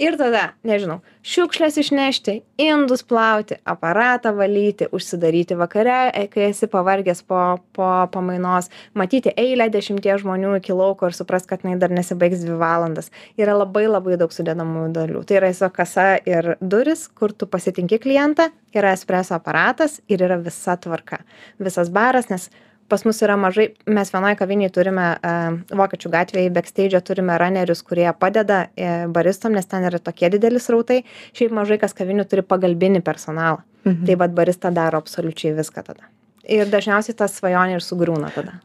Ir 0.00 0.18
tada 0.20 0.50
nežinau 0.66 1.00
šiukšles 1.22 1.76
išnešti 1.78 2.40
indus 2.58 3.02
plauti 3.06 3.54
aparatą 3.64 4.32
valyti 4.34 4.88
užsidaryti 4.92 5.54
vakare 5.54 6.10
e, 6.10 6.26
kai 6.30 6.48
esi 6.48 6.66
pavargęs 6.66 7.22
po 7.22 7.42
po 7.72 7.90
pamainos 8.12 8.70
matyti 8.98 9.30
eilę 9.38 9.68
dešimties 9.70 10.24
žmonių 10.24 10.56
iki 10.58 10.74
lauko 10.74 11.06
ir 11.06 11.16
suprast 11.16 11.46
kad 11.50 11.62
jinai 11.62 11.78
dar 11.78 11.94
nesibaigs 11.94 12.42
dvi 12.42 12.58
valandas. 12.58 13.12
Yra 13.38 13.54
labai 13.56 13.86
labai 13.86 14.18
daug 14.18 14.34
sudedamųjų 14.34 14.90
dalių. 14.98 15.22
Tai 15.26 15.38
yra 15.38 15.52
tiesiog 15.52 15.76
kasa 15.76 16.08
ir 16.26 16.56
durys 16.60 17.06
kur 17.08 17.32
tu 17.32 17.46
pasitinki 17.46 18.00
klientą 18.02 18.50
yra 18.74 18.92
espreso 18.96 19.34
aparatas 19.36 20.00
ir 20.08 20.24
yra 20.26 20.38
visa 20.42 20.76
tvarka 20.76 21.22
visas 21.58 21.90
baras 21.90 22.30
nes 22.30 22.50
pas 22.88 23.04
mus 23.08 23.22
yra 23.24 23.38
mažai 23.40 23.70
mes 23.86 24.10
vienoj 24.12 24.34
kavinėj 24.36 24.70
turime 24.76 25.04
a 25.16 25.34
vokiečių 25.80 26.12
gatvėj 26.12 26.48
beksteidže 26.56 27.00
turime 27.08 27.38
ranerius 27.40 27.80
kurie 27.86 28.08
padeda 28.24 28.66
e 28.76 28.90
baristom 29.16 29.56
nes 29.56 29.68
ten 29.70 29.86
yra 29.88 30.00
tokie 30.02 30.28
dideli 30.34 30.60
srautai. 30.60 31.02
Šiaip 31.32 31.54
mažai 31.56 31.78
kas 31.80 31.96
kavinių 31.96 32.28
turi 32.28 32.44
pagalbinį 32.44 33.00
personalą. 33.06 33.62
Mhm. 33.84 34.04
tai 34.06 34.14
vat 34.14 34.30
barista 34.30 34.70
daro 34.70 34.98
absoliučiai 35.02 35.56
viską 35.56 35.82
tada 35.82 36.06
ir 36.48 36.70
dažniausiai 36.70 37.16
ta 37.16 37.28
svajonė 37.30 37.78
ir 37.78 37.84
sugriūna 37.84 38.32
tada. 38.34 38.58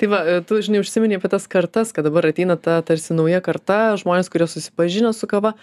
Tai 0.00 0.08
va, 0.12 0.20
tu 0.44 0.58
žinai, 0.60 0.82
užsiminė 0.84 1.16
apie 1.16 1.30
tas 1.32 1.46
kartas, 1.48 1.92
kad 1.96 2.04
dabar 2.04 2.28
ateina 2.28 2.58
ta 2.60 2.76
tarsi 2.84 3.16
nauja 3.16 3.40
karta, 3.44 3.96
žmonės, 4.00 4.28
kurie 4.32 4.48
susipažino 4.50 5.14
su 5.16 5.28
kava, 5.30 5.54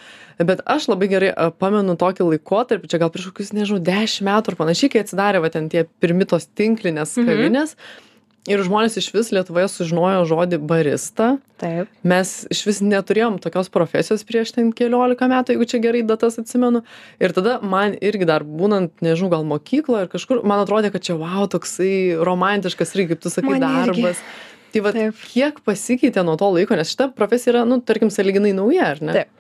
bet 0.41 0.63
aš 0.65 0.89
labai 0.89 1.09
gerai 1.11 1.33
pamenu 1.61 1.93
tokį 2.01 2.31
laikotarpį, 2.31 2.89
čia 2.89 3.01
gal 3.01 3.13
prieš 3.13 3.29
kokius, 3.29 3.53
nežinau, 3.53 3.81
dešimt 3.85 4.25
metų 4.29 4.53
ar 4.53 4.61
panašiai, 4.63 4.93
kai 4.95 5.03
atsidarė 5.05 5.43
va 5.43 5.53
ten 5.53 5.69
tie 5.69 5.85
pirmitos 6.01 6.49
tinklinės 6.49 7.17
mhm. 7.19 7.29
kavinės. 7.29 7.77
Mhm 7.77 8.07
ir 8.49 8.61
žmonės 8.65 8.97
išvis 9.01 9.31
lietuvoje 9.35 9.67
sužinojo 9.69 10.23
žodį 10.29 10.59
barista. 10.65 11.35
Taip. 11.61 11.89
Mes 12.07 12.31
išvis 12.53 12.79
neturėjom 12.81 13.37
tokios 13.43 13.69
profesijos 13.73 14.23
prieš 14.25 14.55
ten 14.55 14.71
keliolika 14.73 15.27
metų 15.29 15.55
jeigu 15.55 15.67
čia 15.69 15.81
gerai 15.83 16.01
datas 16.07 16.39
atsimenu. 16.41 16.81
Ir 17.21 17.35
tada 17.37 17.59
man 17.61 17.93
irgi 18.01 18.25
dar 18.29 18.45
būnant 18.45 19.03
nežinau 19.05 19.29
gal 19.35 19.45
mokykloj 19.49 20.07
ar 20.07 20.13
kažkur 20.13 20.41
man 20.47 20.63
atrodė 20.63 20.93
kad 20.93 21.05
čia 21.05 21.17
vau 21.19 21.45
toksai 21.51 22.17
romantiškas 22.21 22.95
irgi 22.97 23.13
kaip 23.13 23.21
tu 23.25 23.33
sakai 23.33 23.59
darbas. 23.61 24.23
Tai 24.71 24.85
vat 24.87 24.97
kiek 25.27 25.59
pasikeitė 25.67 26.23
nuo 26.25 26.37
to 26.39 26.47
laiko 26.55 26.79
nes 26.79 26.89
šita 26.93 27.11
profesija 27.13 27.57
yra 27.57 27.67
nu 27.67 27.81
tarkim 27.85 28.09
sąlyginai 28.13 28.55
nauja 28.57 28.93
ar 28.95 29.05
ne? 29.05 29.15
Taip 29.19 29.37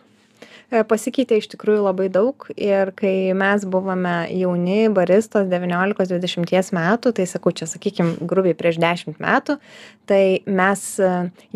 pasikeitė 0.71 1.41
iš 1.41 1.49
tikrųjų 1.51 1.83
labai 1.83 2.07
daug 2.11 2.45
ir 2.55 2.93
kai 2.95 3.33
mes 3.35 3.65
buvome 3.67 4.13
jauni 4.31 4.87
baristos 4.93 5.49
devyniolikos 5.51 6.07
dvidešimties 6.11 6.71
metų 6.75 7.11
tai 7.17 7.25
sakau 7.27 7.51
čia 7.51 7.67
sakykim 7.67 8.13
grubiai 8.23 8.55
prieš 8.55 8.79
dešimt 8.79 9.19
metų 9.19 9.57
tai 10.07 10.41
mes 10.47 10.83
e, 11.03 11.09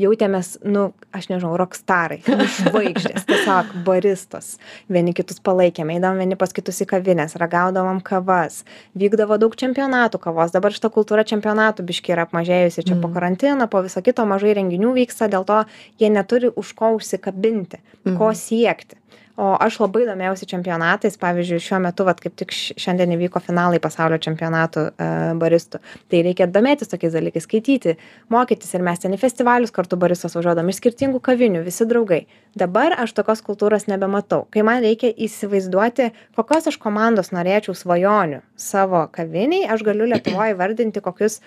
jautėmės 0.04 0.58
nu 0.68 0.90
aš 1.16 1.30
nežinau 1.32 1.54
rokstarai 1.60 2.20
žvaigždės 2.26 3.24
tiesiog 3.30 3.72
baristos 3.88 4.58
vieni 4.92 5.16
kitus 5.16 5.40
palaikėm 5.40 5.96
eidavom 5.96 6.20
vieni 6.20 6.36
pas 6.40 6.52
kitus 6.56 6.84
į 6.84 6.90
kavines 6.92 7.38
ragaudavom 7.40 8.04
kavas 8.04 8.64
vykdavo 9.00 9.40
daug 9.40 9.56
čempionatų 9.56 10.20
kavos 10.28 10.52
dabar 10.56 10.76
šita 10.76 10.92
kultūra 10.92 11.24
čempionatų 11.28 11.88
biškį 11.88 12.18
yra 12.18 12.28
apmažėjusi 12.28 12.84
čia 12.84 13.00
po 13.00 13.08
mm. 13.08 13.16
karantino 13.16 13.70
po 13.72 13.86
viso 13.88 14.04
kito 14.04 14.28
mažai 14.28 14.58
renginių 14.60 14.92
vyksta 15.00 15.32
dėl 15.32 15.48
to 15.48 15.64
jie 16.04 16.12
neturi 16.12 16.52
už 16.52 16.76
ko 16.76 16.92
užsikabinti 17.00 17.80
ko 18.04 18.12
mhm. 18.12 18.38
siekti 18.44 19.00
o 19.40 19.52
aš 19.62 19.80
labai 19.84 20.06
domėjausi 20.08 20.48
čempionatais. 20.50 21.18
Pavyzdžiui 21.22 21.64
šiuo 21.64 21.80
metu 21.84 22.06
vat 22.08 22.22
kaip 22.24 22.36
tik 22.40 22.54
šiandien 22.56 23.16
įvyko 23.18 23.42
finalai 23.44 23.82
pasaulio 23.84 24.20
čempionatų 24.24 24.86
e, 24.88 25.10
baristų. 25.42 25.82
Tai 26.12 26.22
reikia 26.28 26.48
domėtis 26.52 26.92
tokiais 26.92 27.16
dalykais 27.16 27.48
skaityti 27.48 27.98
mokytis. 28.34 28.72
Ir 28.78 28.86
mes 28.88 29.04
ten 29.04 29.16
į 29.16 29.20
festivalius 29.22 29.76
kartu 29.76 30.00
baristos 30.00 30.38
važiuodavom 30.38 30.72
iš 30.72 30.80
skirtingų 30.82 31.22
kavinių 31.26 31.66
visi 31.66 31.88
draugai. 31.90 32.24
Dabar 32.56 32.96
aš 33.04 33.16
tokios 33.18 33.44
kultūros 33.46 33.90
nebematau. 33.92 34.46
Kai 34.54 34.64
man 34.68 34.84
reikia 34.86 35.12
įsivaizduoti 35.12 36.12
kokios 36.38 36.72
aš 36.72 36.80
komandos 36.82 37.34
norėčiau 37.36 37.76
svajonių 37.76 38.42
savo 38.60 39.06
kavinėj 39.16 39.70
aš 39.76 39.86
galiu 39.88 40.10
lietuvoj 40.12 40.56
įvardinti 40.56 41.04
kokius 41.04 41.42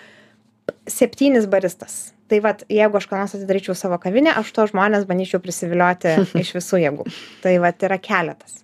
septynis 0.89 1.49
baristas 1.49 2.18
tai 2.29 2.39
vat 2.45 2.63
jeigu 2.69 2.99
aš 2.99 3.09
ką 3.09 3.19
nors 3.19 3.35
atidaryčiau 3.37 3.75
savo 3.77 3.99
kavinę 4.01 4.35
aš 4.39 4.53
tuos 4.55 4.73
žmones 4.73 5.07
bandyčiau 5.09 5.41
prisivilioti 5.43 6.15
iš 6.43 6.55
visų 6.57 6.81
jėgų. 6.85 7.07
Tai 7.43 7.55
vat 7.65 7.87
yra 7.87 7.99
keletas. 8.01 8.59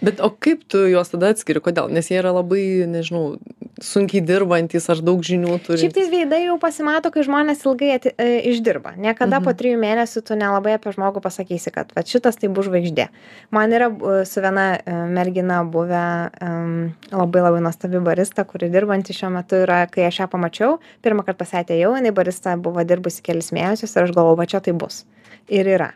Bet 0.00 0.20
o 0.24 0.30
kaip 0.32 0.64
tu 0.70 0.86
juos 0.88 1.12
tada 1.12 1.34
atskiri? 1.34 1.60
Kodėl? 1.60 1.90
Nes 1.92 2.08
jie 2.08 2.16
yra 2.22 2.32
labai 2.32 2.86
nežinau 2.88 3.36
sunkiai 3.80 4.20
dirbantys 4.24 4.88
ar 4.92 5.00
daug 5.04 5.22
žinių 5.24 5.56
turi 5.64 5.80
šiaip 5.82 5.94
tais 5.96 6.10
veidai 6.12 6.42
jau 6.44 6.56
pasimato 6.62 7.10
kai 7.14 7.24
žmonės 7.26 7.62
ilgai 7.66 7.90
ati, 7.96 8.12
e, 8.18 8.40
išdirba. 8.52 8.94
Niekada 8.96 9.38
Mhm. 9.40 9.44
po 9.44 9.50
trijų 9.56 9.78
mėnesių 9.80 10.22
tu 10.26 10.34
nelabai 10.36 10.74
apie 10.76 10.92
žmogų 10.92 11.22
pasakysi 11.24 11.72
kad 11.72 11.92
vat 11.96 12.06
šitas 12.06 12.36
tai 12.36 12.48
bus 12.48 12.66
žvaigždė. 12.68 13.08
Man 13.50 13.72
yra 13.72 13.88
e, 13.90 14.24
su 14.24 14.40
viena 14.40 14.78
e, 14.78 14.92
mergina 15.08 15.62
buvę 15.64 16.30
em, 16.40 16.94
labai 17.12 17.40
labai 17.42 17.60
nuostabi 17.60 18.00
barista 18.04 18.44
kuri 18.44 18.70
dirbanti 18.70 19.12
šiuo 19.16 19.30
metu 19.32 19.62
yra 19.64 19.86
kai 19.90 20.06
aš 20.10 20.20
ją 20.20 20.28
pamačiau 20.28 20.78
pirmąkart 21.02 21.38
pas 21.38 21.50
ją 21.52 21.64
atėjau 21.64 21.96
jinai 21.96 22.12
barista 22.12 22.56
buvo 22.56 22.84
dirbusi 22.84 23.22
kelis 23.22 23.50
mėnesius 23.52 23.96
ir 23.96 24.04
aš 24.04 24.12
galvojau 24.14 24.36
va 24.36 24.46
čia 24.46 24.60
tai 24.60 24.72
bus. 24.72 25.04
Ir 25.48 25.66
yra 25.66 25.92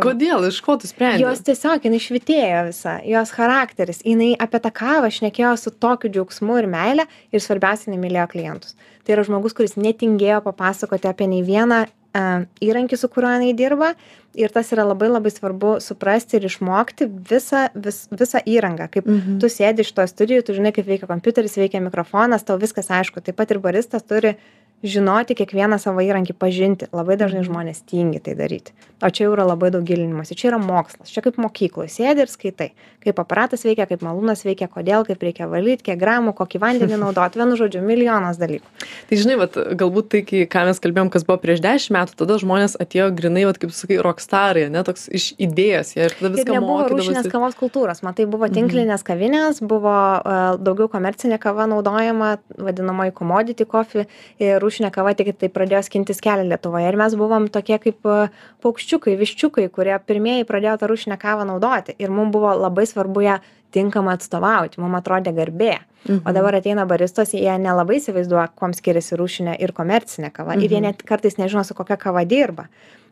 kodėl? 0.00 0.46
Iš 0.48 0.60
ko 0.64 0.76
tu 0.80 0.86
sprendi? 0.88 1.22
Jos 1.24 1.42
tiesiog 1.44 1.84
jinai 1.84 2.00
švytėjo 2.00 2.62
visa. 2.70 2.98
Jos 3.04 3.30
charakteris 3.36 4.00
jinai 4.06 4.32
apie 4.40 4.60
tą 4.64 4.70
kavą 4.72 5.10
šnekėjo 5.12 5.56
su 5.60 5.70
tokiu 5.70 6.08
džiaugsmu 6.12 6.58
ir 6.62 6.66
meile 6.70 7.06
ir 7.32 7.40
svarbiausia 7.44 7.90
jinai 7.90 8.00
mylėjo 8.06 8.28
klientus. 8.32 8.76
Tai 9.04 9.16
yra 9.16 9.24
žmogus 9.26 9.52
kuris 9.58 9.76
netingėjo 9.76 10.40
papasakoti 10.46 11.10
apie 11.10 11.26
nei 11.28 11.42
vieną 11.42 11.84
a, 12.14 12.44
įrankį 12.60 12.96
su 13.00 13.08
kuriuo 13.08 13.34
jinai 13.38 13.52
dirba. 13.56 13.94
Ir 14.32 14.48
tas 14.48 14.70
yra 14.72 14.84
labai 14.88 15.10
labai 15.10 15.28
svarbu 15.28 15.74
suprasti 15.84 16.38
ir 16.38 16.46
išmokti 16.48 17.04
visą 17.28 17.66
vis 17.76 18.06
visą 18.16 18.40
įrangą. 18.48 18.86
Kaip 18.88 19.04
Mhm. 19.06 19.38
tu 19.40 19.46
sėdi 19.52 19.84
šitoj 19.84 20.08
studijoj 20.08 20.44
tu 20.46 20.54
žinai 20.56 20.72
kaip 20.72 20.86
veikia 20.88 21.06
kompiuteris 21.06 21.56
veikia 21.60 21.80
mikrofonas 21.84 22.44
tau 22.44 22.56
viskas 22.56 22.88
aišku. 22.88 23.20
Taip 23.20 23.36
pat 23.36 23.50
ir 23.50 23.58
baristas 23.58 24.02
turi 24.02 24.36
žinoti 24.82 25.36
kiekvieną 25.38 25.78
savo 25.82 26.02
įrankį 26.02 26.34
pažinti. 26.38 26.88
Labai 26.92 27.16
dažnai 27.20 27.44
žmonės 27.46 27.84
tingi 27.86 28.20
tai 28.22 28.34
daryti. 28.38 28.74
O 29.02 29.08
čia 29.10 29.24
jau 29.26 29.32
yra 29.34 29.42
labai 29.48 29.72
daug 29.74 29.82
gilinimosi 29.82 30.36
čia 30.38 30.52
yra 30.52 30.58
mokslas. 30.62 31.10
Čia 31.10 31.24
kaip 31.24 31.38
mokykloj. 31.42 31.88
Sėdi 31.90 32.22
ir 32.22 32.30
skaitai. 32.30 32.68
Kaip 33.02 33.18
aparatas 33.18 33.64
veikia 33.66 33.86
kaip 33.90 34.02
malūnas 34.06 34.44
veikia 34.46 34.68
kodėl 34.70 35.02
kaip 35.08 35.22
reikia 35.26 35.48
valyt 35.50 35.82
kiek 35.82 35.98
gramų 35.98 36.34
kokį 36.38 36.60
vandenį 36.62 36.98
naudot. 37.02 37.34
Vienu 37.34 37.56
žodžiu 37.58 37.82
milijonas 37.82 38.38
dalykų. 38.38 38.66
Tai 39.10 39.18
žinai 39.18 39.38
vat 39.40 39.58
galbūt 39.80 40.10
tai 40.14 40.20
kai 40.26 40.44
ką 40.50 40.62
mes 40.70 40.78
kalbėjom 40.84 41.10
kas 41.14 41.26
buvo 41.26 41.38
prieš 41.42 41.62
dešim 41.64 41.96
metų 41.98 42.14
tada 42.22 42.38
žmonės 42.42 42.76
atėjo 42.82 43.08
grynai 43.18 43.42
vat 43.48 43.58
kaip 43.62 43.74
sakai 43.74 43.98
rokstarai 44.06 44.68
ane 44.68 44.84
toks 44.86 45.08
iš 45.10 45.32
idėjos. 45.42 45.94
Jie 45.96 46.06
ir 46.06 46.14
tada 46.20 46.30
ir 46.30 46.38
viską 46.38 46.56
nebuvo 46.60 46.86
rūšinės 46.94 47.30
kavos 47.32 47.58
kultūros. 47.58 48.04
Matai 48.06 48.26
buvo 48.30 48.46
Mhm. 48.46 48.54
tinklinės 48.58 49.02
kavinės 49.06 49.58
buvo 49.66 49.96
e, 50.22 50.38
daugiau 50.62 50.86
komercinė 50.90 51.40
kava 51.42 51.66
naudojama 51.70 52.36
vadinamoji 52.54 53.14
commodity 53.18 53.66
coffee. 53.66 54.06
Ir 54.38 54.62
rūšinė 54.72 54.90
kava 54.94 55.12
tik 55.12 55.36
tai 55.36 55.50
pradėjo 55.52 55.82
skintis 55.84 56.22
kelią 56.24 56.48
lietuvoje. 56.48 56.88
Ir 56.88 56.96
mes 56.96 57.16
buvom 57.18 57.48
tokie 57.52 57.76
kaip 57.82 58.08
e, 58.08 58.28
paukščiukai 58.64 59.18
viščiukai 59.20 59.68
kurie 59.68 59.98
pirmieji 60.00 60.48
pradėjo 60.48 60.78
tą 60.80 60.88
rūšinę 60.88 61.18
kavą 61.20 61.44
naudoti. 61.44 61.94
Ir 62.00 62.10
mum 62.10 62.32
buvo 62.32 62.54
labai 62.56 62.86
svarbu 62.88 63.24
ją 63.26 63.36
tinkamai 63.72 64.14
atstovauti 64.18 64.80
mum 64.82 64.94
atrodė 65.00 65.34
garbė. 65.36 65.78
Mhm. 66.02 66.24
o 66.26 66.32
dabar 66.34 66.56
ateina 66.58 66.82
baristos 66.84 67.30
jie 67.30 67.52
nelabai 67.62 68.00
įsivaizduoja 68.00 68.48
kuom 68.58 68.72
skiriasi 68.74 69.14
rūšinė 69.20 69.52
ir 69.62 69.70
komercinė 69.72 70.32
kava. 70.34 70.56
Ir 70.58 70.66
jie 70.70 70.80
Mhm. 70.80 70.82
net 70.88 71.02
kartais 71.06 71.36
nežino 71.38 71.62
su 71.64 71.74
kokia 71.78 71.96
kava 71.96 72.24
dirba. 72.26 72.66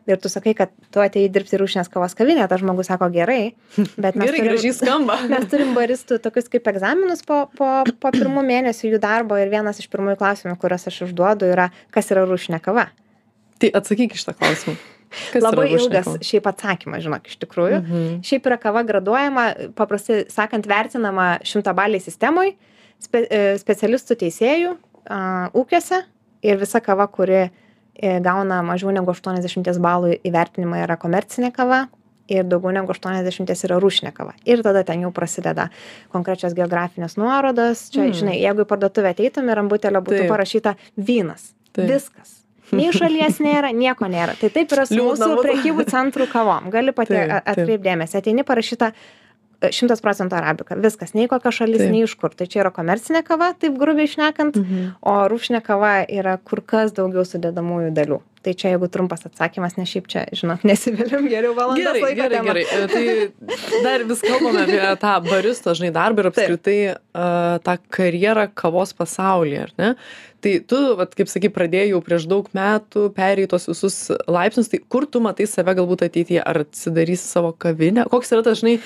Ir 0.09 0.17
tu 0.17 0.27
sakai 0.29 0.53
kad 0.57 0.69
tu 0.91 0.99
atėjai 0.99 1.29
dirbti 1.31 1.55
rūšinės 1.61 1.87
kavos 1.93 2.15
kavinę 2.17 2.47
tas 2.49 2.59
žmogus 2.59 2.87
sako 2.89 3.07
gerai 3.13 3.53
bet 3.97 4.15
mes 4.15 4.31
gerai 4.31 4.57
turim 4.57 4.73
skamba. 4.73 5.15
mes 5.29 5.45
turim 5.45 5.73
baristų 5.77 6.19
tokius 6.19 6.49
kaip 6.49 6.67
egzaminus 6.67 7.21
po 7.23 7.47
po 7.55 7.83
po 8.01 8.11
pirmų 8.11 8.43
mėnesių 8.43 8.91
jų 8.95 8.99
darbo 8.99 9.37
ir 9.37 9.47
vienas 9.53 9.79
iš 9.79 9.87
pirmųjų 9.93 10.17
klausimų 10.17 10.57
kuriuos 10.59 10.87
aš 10.91 11.01
užduodu 11.07 11.45
yra 11.53 11.69
kas 11.91 12.11
yra 12.11 12.25
rūšinė 12.25 12.59
kava. 12.59 12.89
Tai 13.61 13.69
atsakyk 13.77 14.17
į 14.17 14.19
šitą 14.19 14.33
klausimą 14.41 14.75
labai 15.41 15.67
ilgas 15.75 16.05
kava? 16.05 16.17
šiaip 16.23 16.47
atsakymas 16.51 17.03
žinok 17.03 17.27
iš 17.27 17.37
tikrųjų 17.43 17.79
Mhm. 17.81 18.21
šiaip 18.23 18.45
yra 18.51 18.57
kava 18.59 18.83
graduojama 18.83 19.45
paprastai 19.75 20.25
sakant 20.29 20.65
vertinama 20.67 21.39
šimtabaliai 21.43 22.01
sistemoj 22.01 22.53
spe, 22.99 23.25
e, 23.29 23.57
specialistų 23.59 24.15
teisėjų 24.23 24.75
ūkiuose 25.57 26.03
ir 26.43 26.57
visa 26.61 26.79
kava 26.81 27.07
kuri 27.07 27.49
e, 28.01 28.19
gauna 28.23 28.61
mažiau 28.65 28.91
negu 28.93 29.11
aštuoniasdešimties 29.13 29.79
balų 29.83 30.15
įvertinimą 30.25 30.83
yra 30.85 30.95
komercinė 30.97 31.51
kava 31.53 31.87
ir 32.31 32.45
daugiau 32.47 32.71
negu 32.71 32.93
aštuoniasdešimties 32.93 33.65
yra 33.67 33.79
rūšinė 33.83 34.13
kava 34.15 34.33
ir 34.47 34.61
tada 34.63 34.83
ten 34.87 35.01
jau 35.03 35.11
prasideda 35.11 35.69
konkrečios 36.13 36.53
geografinės 36.55 37.17
nuorodos 37.19 37.89
čia 37.91 38.05
Mm. 38.07 38.13
žinai 38.13 38.37
jeigu 38.41 38.63
į 38.63 38.69
parduotuvę 38.69 39.11
ateitum 39.11 39.49
ir 39.51 39.59
ant 39.59 39.69
butelio 39.69 40.01
būtų 40.01 40.23
Taip. 40.23 40.29
parašyta 40.31 40.75
vynas 40.97 41.51
Taip. 41.73 41.89
viskas 41.89 42.37
nei 42.71 42.91
šalies 42.95 43.39
nėra 43.43 43.71
nieko 43.75 44.05
nėra. 44.11 44.35
Tai 44.39 44.49
taip 44.49 44.71
yra 44.71 44.85
su 44.85 44.95
mūsų 44.99 45.31
prekybų 45.43 45.85
centrų 45.91 46.27
kavom. 46.31 46.69
Gali 46.71 46.91
pati 46.95 47.13
Taip, 47.13 47.29
a- 47.31 47.41
taip. 47.41 47.57
atkreipt 47.57 47.83
dėmesį 47.83 48.17
ateini 48.21 48.43
parašyta 48.47 48.91
e, 49.61 49.69
šimtas 49.75 50.01
procentų 50.01 50.37
arabika 50.39 50.75
viskas 50.75 51.13
nei 51.13 51.27
kokia 51.27 51.51
šalis 51.51 51.83
Taip. 51.83 51.91
nei 51.91 52.03
iš 52.07 52.15
kur. 52.15 52.29
Tai 52.33 52.47
čia 52.47 52.63
yra 52.63 52.71
komercinė 52.71 53.23
kava 53.23 53.53
taip 53.53 53.77
grubiai 53.77 54.07
šnekant 54.09 54.55
Mhm. 54.57 54.95
o 55.01 55.13
rūšinė 55.29 55.61
kava 55.63 56.05
yra 56.09 56.37
kur 56.43 56.61
kas 56.61 56.91
daugiau 56.93 57.25
sudedamųjų 57.25 57.91
dalių 57.93 58.21
tai 58.45 58.53
čia 58.57 58.71
jeigu 58.73 58.87
trumpas 58.91 59.25
atsakymas 59.27 59.75
nes 59.77 59.89
šiaip 59.91 60.07
čia 60.11 60.23
žinot 60.37 60.63
nesiveliam 60.67 61.27
geriau 61.29 61.53
valandos 61.57 61.83
Gerai, 61.85 62.01
laiko 62.05 62.17
gerai, 62.17 62.37
temą. 62.37 62.47
gerai. 62.49 62.65
E, 62.65 62.87
Tai 62.91 63.81
dar 63.85 64.03
vis 64.09 64.23
kalbame 64.25 64.63
apie 64.65 64.81
tą 65.01 65.13
baristo, 65.27 65.75
žinai, 65.77 65.91
darbą 65.95 66.23
ir 66.23 66.29
apskritai 66.31 66.77
uh, 66.91 67.59
tą 67.65 67.75
karjerą 67.97 68.47
kavos 68.57 68.95
pasaulyje, 68.97 69.67
ar 69.67 69.73
ne? 69.81 69.91
Tai 70.41 70.53
tu, 70.65 70.79
vat, 70.97 71.13
kaip 71.17 71.29
sakai, 71.29 71.51
pradėjai 71.53 71.91
jau 71.91 71.99
prieš 72.01 72.25
daug 72.29 72.47
metų, 72.57 73.07
perėjai 73.13 73.51
tos 73.51 73.69
visus 73.69 73.97
laipsnius, 74.25 74.71
tai 74.71 74.79
kur 74.89 75.05
tu 75.05 75.21
matai 75.21 75.45
save 75.49 75.75
galbūt 75.77 76.07
ateityje, 76.07 76.41
ar 76.41 76.63
atsidarysi 76.63 77.27
savo 77.29 77.53
kavinę? 77.53 78.07
Koks 78.09 78.33
yra 78.33 78.41
tas, 78.47 78.63
žinai, 78.63 78.79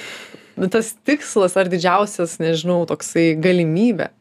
tas 0.73 0.91
tikslas 1.07 1.55
ar 1.55 1.71
didžiausias, 1.71 2.35
nežinau, 2.43 2.81
toksai 2.91 3.29
galimybė? 3.39 4.11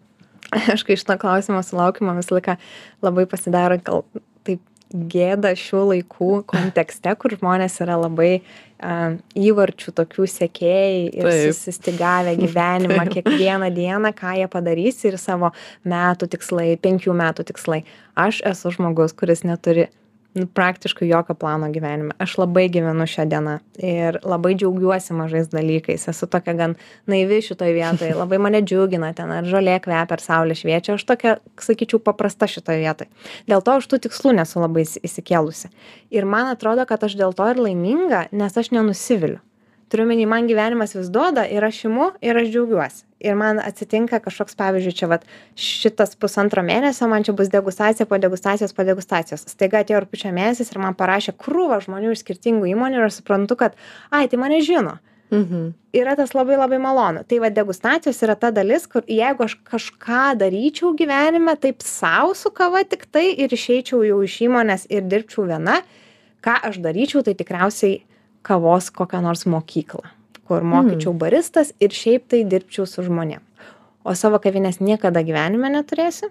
aš 0.74 0.84
kai 0.86 0.96
šito 1.00 1.16
klausimo 1.18 1.62
sulaukiu 1.66 2.06
man 2.06 2.20
visą 2.20 2.36
laiką 2.38 2.56
labai 3.04 3.26
pasidaro 3.30 3.78
gal 3.82 4.04
gėda 4.94 5.54
šių 5.58 5.80
laikų 5.90 6.30
kontekste 6.50 7.14
kur 7.18 7.34
žmonės 7.34 7.80
yra 7.82 7.96
labai 7.98 8.30
a, 8.38 9.14
įvarčių 9.34 9.94
tokių 9.98 10.28
sekėjai 10.30 11.00
ir 11.10 11.26
Taip. 11.26 11.40
susistygavę 11.50 12.36
gyvenimą 12.38 13.00
Taip. 13.02 13.12
kiekvieną 13.18 13.72
dieną 13.74 14.14
ką 14.16 14.36
jie 14.38 14.48
padarys 14.52 15.02
ir 15.08 15.18
savo 15.18 15.50
metų 15.82 16.30
tikslai 16.36 16.70
penkių 16.78 17.16
metų 17.18 17.48
tikslai 17.50 17.82
aš 18.14 18.44
esu 18.54 18.74
žmogus 18.76 19.16
kuris 19.18 19.42
neturi 19.46 19.88
nu, 20.34 20.46
praktiškai 20.46 21.08
jokio 21.08 21.34
plano 21.34 21.68
gyvenime. 21.72 22.14
Aš 22.18 22.36
labai 22.42 22.66
gyvenu 22.72 23.06
šia 23.06 23.24
diena 23.30 23.58
ir 23.78 24.18
labai 24.26 24.54
džiaugiuosi 24.58 25.14
mažais 25.14 25.48
dalykais. 25.52 26.08
Esu 26.10 26.26
tokia 26.30 26.56
gan 26.58 26.74
naivi 27.10 27.40
šitoj 27.44 27.72
vietoj. 27.76 28.14
Labai 28.22 28.40
mane 28.42 28.62
džiugina 28.66 29.12
ten 29.14 29.30
ar 29.30 29.46
žolė 29.46 29.78
kvepia 29.84 30.18
ar 30.18 30.24
saulė 30.24 30.58
šviečia. 30.58 30.98
Aš 30.98 31.06
tokia 31.06 31.36
sakyčiau 31.62 32.02
paprasta 32.02 32.50
šitoj 32.50 32.82
vietoj. 32.82 33.10
Dėl 33.50 33.64
to 33.64 33.78
aš 33.78 33.88
tų 33.90 34.02
tikslų 34.08 34.34
nesu 34.40 34.62
labai 34.62 34.84
įsi- 34.86 35.02
išsikėlusi 35.06 35.70
ir 36.14 36.26
man 36.26 36.50
atrodo 36.52 36.86
kad 36.88 37.04
aš 37.06 37.16
dėl 37.18 37.34
to 37.36 37.46
ir 37.54 37.62
laiminga 37.68 38.26
nes 38.32 38.58
aš 38.58 38.72
nenusiviliu. 38.74 39.40
Turiu 39.88 40.08
omeny 40.08 40.26
man 40.26 40.48
gyvenimas 40.50 40.96
vis 40.96 41.10
duoda 41.12 41.44
ir 41.46 41.62
aš 41.62 41.84
imu 41.86 42.14
ir 42.24 42.38
aš 42.40 42.50
džiaugiuosi 42.50 43.04
ir 43.24 43.38
man 43.40 43.60
atsitinka 43.62 44.20
kažkoks 44.24 44.58
pavyzdžiui 44.60 44.96
čia 44.98 45.08
vat 45.10 45.24
šitas 45.56 46.14
pusantro 46.20 46.62
mėnesio 46.66 47.08
man 47.10 47.24
čia 47.26 47.34
bus 47.36 47.50
degustacija 47.52 48.06
po 48.10 48.18
degustacijos 48.20 48.76
po 48.76 48.86
degustacijos. 48.86 49.46
Staiga 49.50 49.82
atėjo 49.82 50.04
rugpjūčio 50.04 50.34
mėnesis 50.36 50.72
ir 50.72 50.82
man 50.82 50.98
parašė 50.98 51.36
krūva 51.40 51.80
žmonių 51.84 52.14
iš 52.14 52.24
skirtingų 52.24 52.70
įmonių 52.74 53.00
ir 53.00 53.08
aš 53.08 53.20
suprantu 53.22 53.58
kad 53.64 53.76
ai 54.12 54.28
tai 54.28 54.40
mane 54.40 54.60
žino. 54.64 54.98
Mhm. 55.34 55.72
yra 55.94 56.16
tas 56.16 56.34
labai 56.34 56.56
labai 56.58 56.78
malonu. 56.78 57.24
Tai 57.26 57.38
va 57.42 57.50
degustacijos 57.50 58.20
yra 58.22 58.34
ta 58.38 58.50
dalis 58.50 58.86
kur 58.86 59.02
jeigu 59.08 59.46
aš 59.46 59.56
kažką 59.70 60.36
daryčiau 60.38 60.92
gyvenime 60.98 61.56
taip 61.60 61.82
sau 61.82 62.34
su 62.34 62.50
kava 62.50 62.84
tiktai 62.84 63.32
ir 63.32 63.54
išeičiau 63.54 64.02
jau 64.04 64.18
iš 64.22 64.40
įmonės 64.46 64.86
ir 64.90 65.06
dirbčiau 65.06 65.46
viena 65.48 65.80
ką 66.44 66.58
aš 66.70 66.78
daryčiau 66.84 67.24
tai 67.24 67.34
tikriausiai 67.38 68.02
kavos 68.42 68.90
kokią 68.90 69.22
nors 69.24 69.46
mokyklą 69.46 70.04
kur 70.48 70.64
mokyčiau 70.64 71.14
baristas 71.16 71.72
ir 71.80 71.94
šiaip 71.94 72.28
tai 72.30 72.44
dirbčiau 72.44 72.86
su 72.88 73.04
žmonėm. 73.06 73.42
O 74.04 74.12
savo 74.18 74.40
kavinės 74.42 74.80
niekada 74.84 75.22
gyvenime 75.24 75.70
neturėsiu 75.72 76.28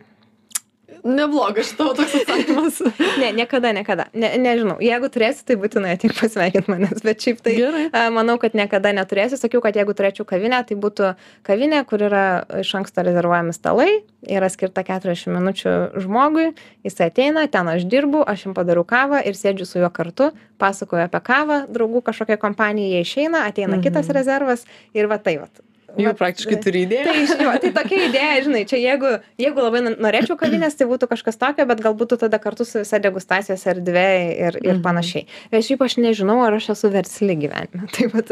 Neblogas 1.04 1.72
tavo 1.78 1.94
toks 1.96 2.16
atsakymas. 2.16 2.82
ne, 3.22 3.32
niekada, 3.36 3.72
niekada. 3.76 4.06
Ne, 4.16 4.34
nežinau, 4.40 4.76
jeigu 4.84 5.08
turėsi, 5.12 5.44
tai 5.48 5.56
būtinai 5.60 5.94
ateik 5.96 6.14
pasveikinti 6.18 6.72
manęs, 6.72 7.02
bet 7.04 7.24
šiaip 7.24 7.42
tai 7.44 7.56
Gerai. 7.56 7.84
manau, 8.16 8.36
kad 8.40 8.56
niekada 8.56 8.92
neturėsiu. 8.96 9.40
Sakiau, 9.40 9.62
kad 9.64 9.80
jeigu 9.80 9.96
turėčiau 9.96 10.28
kavinę, 10.28 10.60
tai 10.68 10.78
būtų 10.80 11.14
kavinė, 11.48 11.82
kur 11.88 12.04
yra 12.08 12.26
iš 12.60 12.74
anksto 12.80 13.04
rezervuojami 13.08 13.56
stalai, 13.56 13.90
yra 14.28 14.52
skirta 14.52 14.84
40 14.88 15.32
minučių 15.32 15.76
žmogui, 16.04 16.50
jis 16.88 17.00
ateina, 17.04 17.48
ten 17.52 17.72
aš 17.72 17.88
dirbu, 17.88 18.24
aš 18.28 18.48
jam 18.48 18.56
padarau 18.58 18.84
kavą 18.88 19.24
ir 19.24 19.40
sėdžiu 19.40 19.68
su 19.68 19.84
juo 19.84 19.92
kartu, 19.92 20.34
pasakoju 20.60 21.08
apie 21.08 21.24
kavą, 21.24 21.64
draugų 21.72 22.04
kažkokia 22.08 22.40
kompanija, 22.40 23.04
išeina, 23.04 23.48
ateina 23.48 23.78
mhm. 23.78 23.86
kitas 23.88 24.12
rezervas 24.12 24.68
ir 24.96 25.12
va 25.12 25.20
tai 25.20 25.40
va. 25.44 25.52
Jau 25.94 26.10
Vat, 26.10 26.18
praktiškai 26.18 26.58
turi 26.64 26.80
idėją. 26.88 27.04
Tai, 27.06 27.26
žinai, 27.30 27.46
va, 27.46 27.58
tai 27.62 27.70
tokia 27.76 27.98
idėja, 28.08 28.38
žinai, 28.48 28.62
čia 28.66 28.80
jeigu, 28.82 29.12
jeigu 29.38 29.62
labai 29.62 29.82
norėčiau 29.94 30.38
kavinės, 30.40 30.74
tai 30.80 30.88
būtų 30.90 31.06
kažkas 31.12 31.38
tokio, 31.38 31.68
bet 31.70 31.84
galbūt 31.86 32.16
tada 32.24 32.40
kartu 32.42 32.66
su 32.66 32.82
visa 32.82 32.98
degustacijos 33.04 33.62
erdvė 33.70 34.06
ir, 34.34 34.58
ir 34.64 34.74
Mhm. 34.74 34.82
panašiai. 34.82 35.28
Ir 35.54 35.62
šiaip 35.68 35.84
aš 35.86 35.98
nežinau, 36.02 36.40
ar 36.48 36.58
aš 36.58 36.72
esu 36.74 36.90
versli 36.90 37.36
gyvenime. 37.44 37.86
Tai 37.94 38.08
va, 38.10 38.24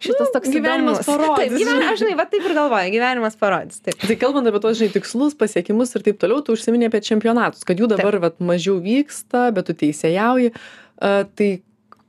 šitas 0.00 0.26
Nu, 0.26 0.32
toks 0.32 0.48
gyvenimas 0.48 1.02
įdomus. 1.02 1.10
parodys, 1.12 1.44
Taip, 1.44 1.58
gyven, 1.60 1.84
aš 1.92 1.98
žinai, 2.00 2.16
va 2.16 2.24
taip 2.32 2.48
ir 2.48 2.56
galvoju, 2.56 2.90
gyvenimas 2.96 3.36
parodys. 3.36 3.80
Taip. 3.84 4.00
Tai 4.00 4.16
kalbant 4.16 4.48
apie 4.48 4.60
tos, 4.64 4.78
žinai, 4.80 4.92
tikslus, 4.96 5.36
pasiekimus 5.36 5.92
ir 5.96 6.02
taip 6.08 6.18
toliau, 6.24 6.40
tu 6.40 6.56
užsiminė 6.56 6.88
apie 6.88 7.04
čempionatus, 7.04 7.64
kad 7.68 7.76
jų 7.76 7.88
dabar 7.92 8.16
vat, 8.24 8.40
mažiau 8.40 8.80
vyksta, 8.80 9.50
bet 9.52 9.68
tu 9.68 9.76
teisėjauji. 9.76 10.54
Uh, 11.00 11.24
tai 11.36 11.62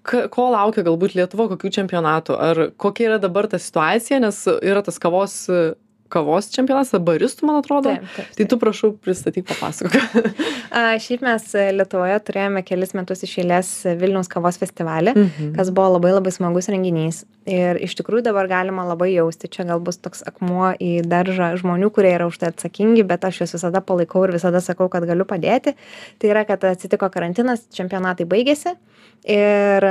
ka- 0.04 0.28
ko 0.34 0.50
laukia 0.54 0.84
galbūt 0.88 1.16
Lietuva, 1.18 1.48
kokių 1.54 1.72
čempionatų? 1.78 2.38
Ar 2.50 2.62
kokia 2.78 3.10
yra 3.12 3.20
dabar 3.20 3.48
ta 3.48 3.58
situacija, 3.62 4.20
nes 4.24 4.44
yra 4.62 4.82
tas 4.86 4.98
kavos, 5.00 5.36
kavos 6.12 6.50
čempionatas, 6.54 6.92
baristų, 7.08 7.48
man 7.50 7.60
atrodo. 7.62 7.94
Taip, 7.96 8.10
taip, 8.18 8.34
Tai 8.38 8.46
tu 8.52 8.58
prašau 8.62 8.92
pristatyk, 9.00 9.48
papasakok. 9.50 9.96
Šiaip 11.06 11.24
mes 11.26 11.46
Lietuvoje 11.76 12.18
turėjome 12.28 12.62
kelis 12.68 12.94
metus 12.98 13.24
iš 13.28 13.38
eilės 13.44 13.72
Vilniaus 14.00 14.30
kavos 14.32 14.60
festivalį, 14.62 15.16
Mhm. 15.18 15.52
kas 15.58 15.72
buvo 15.76 15.96
labai 15.98 16.14
labai 16.16 16.32
smagus 16.36 16.70
renginys. 16.72 17.24
Ir 17.50 17.80
iš 17.82 17.96
tikrųjų 17.98 18.22
dabar 18.28 18.46
galima 18.48 18.84
labai 18.86 19.10
jausti, 19.16 19.50
čia 19.50 19.66
gal 19.66 19.80
bus 19.82 19.98
toks 19.98 20.22
akmuo 20.30 20.76
į 20.78 21.02
daržą 21.10 21.56
žmonių, 21.58 21.90
kurie 21.96 22.12
yra 22.14 22.28
už 22.30 22.38
tai 22.38 22.52
atsakingi, 22.54 23.02
bet 23.08 23.26
aš 23.26 23.42
juos 23.42 23.56
visada 23.58 23.82
palaikau 23.82 24.28
ir 24.28 24.36
visada 24.38 24.62
sakau, 24.62 24.88
kad 24.94 25.08
galiu 25.10 25.26
padėti. 25.26 25.74
Tai 26.22 26.30
yra, 26.30 26.46
kad 26.46 26.62
atsitiko 26.70 27.10
karantinas, 27.10 27.66
čempionatai 27.74 28.28
baigėsi. 28.30 28.76
Ir 29.26 29.86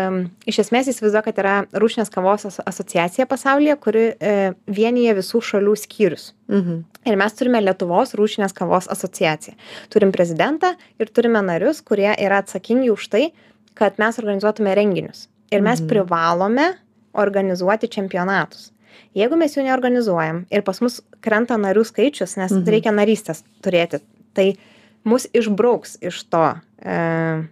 iš 0.50 0.57
esmės 0.65 0.89
įsivaizduoju, 0.91 1.23
kad 1.29 1.37
yra 1.39 1.53
Rūšinės 1.79 2.11
kavos 2.11 2.47
aso- 2.49 2.65
asociacija 2.67 3.27
pasaulyje, 3.31 3.77
kuri 3.79 4.03
e, 4.19 4.33
vienyje 4.67 5.15
visų 5.21 5.39
šalių 5.50 5.75
skyrius. 6.17 6.33
Mhm. 6.49 6.85
Ir 7.07 7.17
mes 7.17 7.33
turime 7.33 7.61
Lietuvos 7.62 8.14
rūšinės 8.14 8.55
kavos 8.55 8.88
asociaciją. 8.88 9.55
Turim 9.90 10.12
prezidentą 10.12 10.75
ir 10.99 11.07
turime 11.07 11.43
narius, 11.43 11.81
kurie 11.83 12.14
yra 12.19 12.43
atsakingi 12.43 12.90
už 12.90 13.09
tai, 13.09 13.33
kad 13.75 13.99
mes 13.99 14.19
organizuotume 14.19 14.75
renginius. 14.75 15.29
Ir 15.50 15.61
mes 15.62 15.81
Mhm. 15.81 15.88
privalome 15.88 16.75
organizuoti 17.14 17.88
čempionatus. 17.88 18.71
Jeigu 19.14 19.37
mes 19.37 19.55
jų 19.55 19.64
neorganizuojam 19.64 20.47
ir 20.50 20.62
pas 20.62 20.81
mus 20.81 21.00
krenta 21.21 21.57
narių 21.57 21.85
skaičius, 21.85 22.37
nes 22.37 22.52
Mhm. 22.52 22.64
reikia 22.64 22.93
narystės 22.93 23.43
turėti, 23.62 24.00
tai 24.35 24.57
mus 25.05 25.26
išbrauks 25.33 25.99
iš 26.02 26.23
to 26.31 26.61
e, 26.83 27.47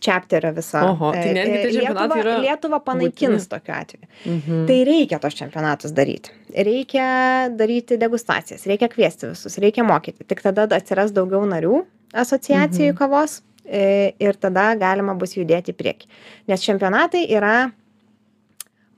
chapterio 0.00 0.52
viso. 0.54 0.78
Oho, 0.78 1.10
tai 1.12 1.32
netgi 1.34 1.56
tie 1.62 1.72
čempionatai 1.80 2.18
Lietuva, 2.18 2.20
yra 2.22 2.36
Lietuva 2.44 2.78
panaikins 2.86 3.48
tokiu 3.50 3.74
atveju. 3.74 4.06
Mhm. 4.24 4.66
Tai 4.68 4.78
reikia 4.88 5.18
tos 5.22 5.34
čempionatus 5.34 5.94
daryti. 5.96 6.30
Reikia 6.54 7.08
daryti 7.56 7.98
degustacijas, 7.98 8.66
reikia 8.70 8.88
kviesti 8.92 9.32
visus, 9.32 9.58
reikia 9.58 9.84
mokyti. 9.86 10.24
Tik 10.28 10.42
tada 10.46 10.68
atsiras 10.78 11.12
daugiau 11.16 11.42
narių 11.50 11.82
asociacijų 12.14 12.92
Mhm. 12.92 12.98
kavos 12.98 13.42
e, 13.66 14.14
ir 14.18 14.32
tada 14.40 14.74
galima 14.80 15.12
bus 15.18 15.34
judėti 15.34 15.74
į 15.74 15.76
priekį. 15.76 16.06
Nes 16.48 16.62
čempionatai 16.64 17.26
yra 17.28 17.70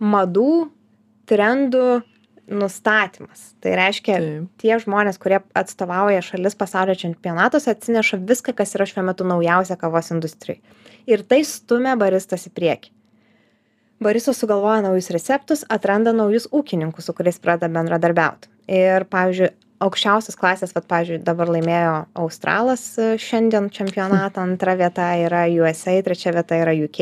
madų, 0.00 0.71
trendų 1.26 2.02
nustatymas. 2.50 3.54
Tai 3.62 3.75
reiškia, 3.78 4.16
Taip. 4.19 4.47
tie 4.59 4.75
žmonės, 4.83 5.19
kurie 5.23 5.38
atstovauja 5.54 6.23
šalis 6.25 6.57
pasaulio 6.59 6.97
čempionatuose, 6.99 7.71
atsineša 7.71 8.19
viską, 8.26 8.54
kas 8.59 8.75
yra 8.75 8.87
šiuo 8.90 9.04
metu 9.07 9.25
naujausia 9.28 9.76
kavos 9.78 10.10
industrijai. 10.10 10.58
Ir 11.08 11.23
tai 11.25 11.43
stumia 11.49 11.97
baristas 12.00 12.49
į 12.49 12.54
priekį. 12.56 12.93
Baristas 14.00 14.39
sugalvoja 14.41 14.80
naujus 14.84 15.10
receptus, 15.13 15.65
atranda 15.69 16.15
naujus 16.17 16.47
ūkininkus, 16.56 17.08
su 17.08 17.15
kuriais 17.17 17.41
pradeda 17.41 17.69
bendradarbiauti. 17.75 18.49
Ir, 18.71 19.04
pavyzdžiui, 19.13 19.50
aukščiausios 19.80 20.36
klasės, 20.36 20.75
vad, 20.76 20.84
pavyzdžiui, 20.90 21.21
dabar 21.25 21.49
laimėjo 21.54 21.95
Australas 22.21 22.82
e, 23.00 23.14
šiandien 23.21 23.71
čempionatą, 23.73 24.45
antra 24.45 24.75
vieta 24.78 25.06
yra 25.23 25.47
USA, 25.49 25.95
trečia 26.04 26.34
vieta 26.36 26.58
yra 26.60 26.75
UK. 26.76 27.00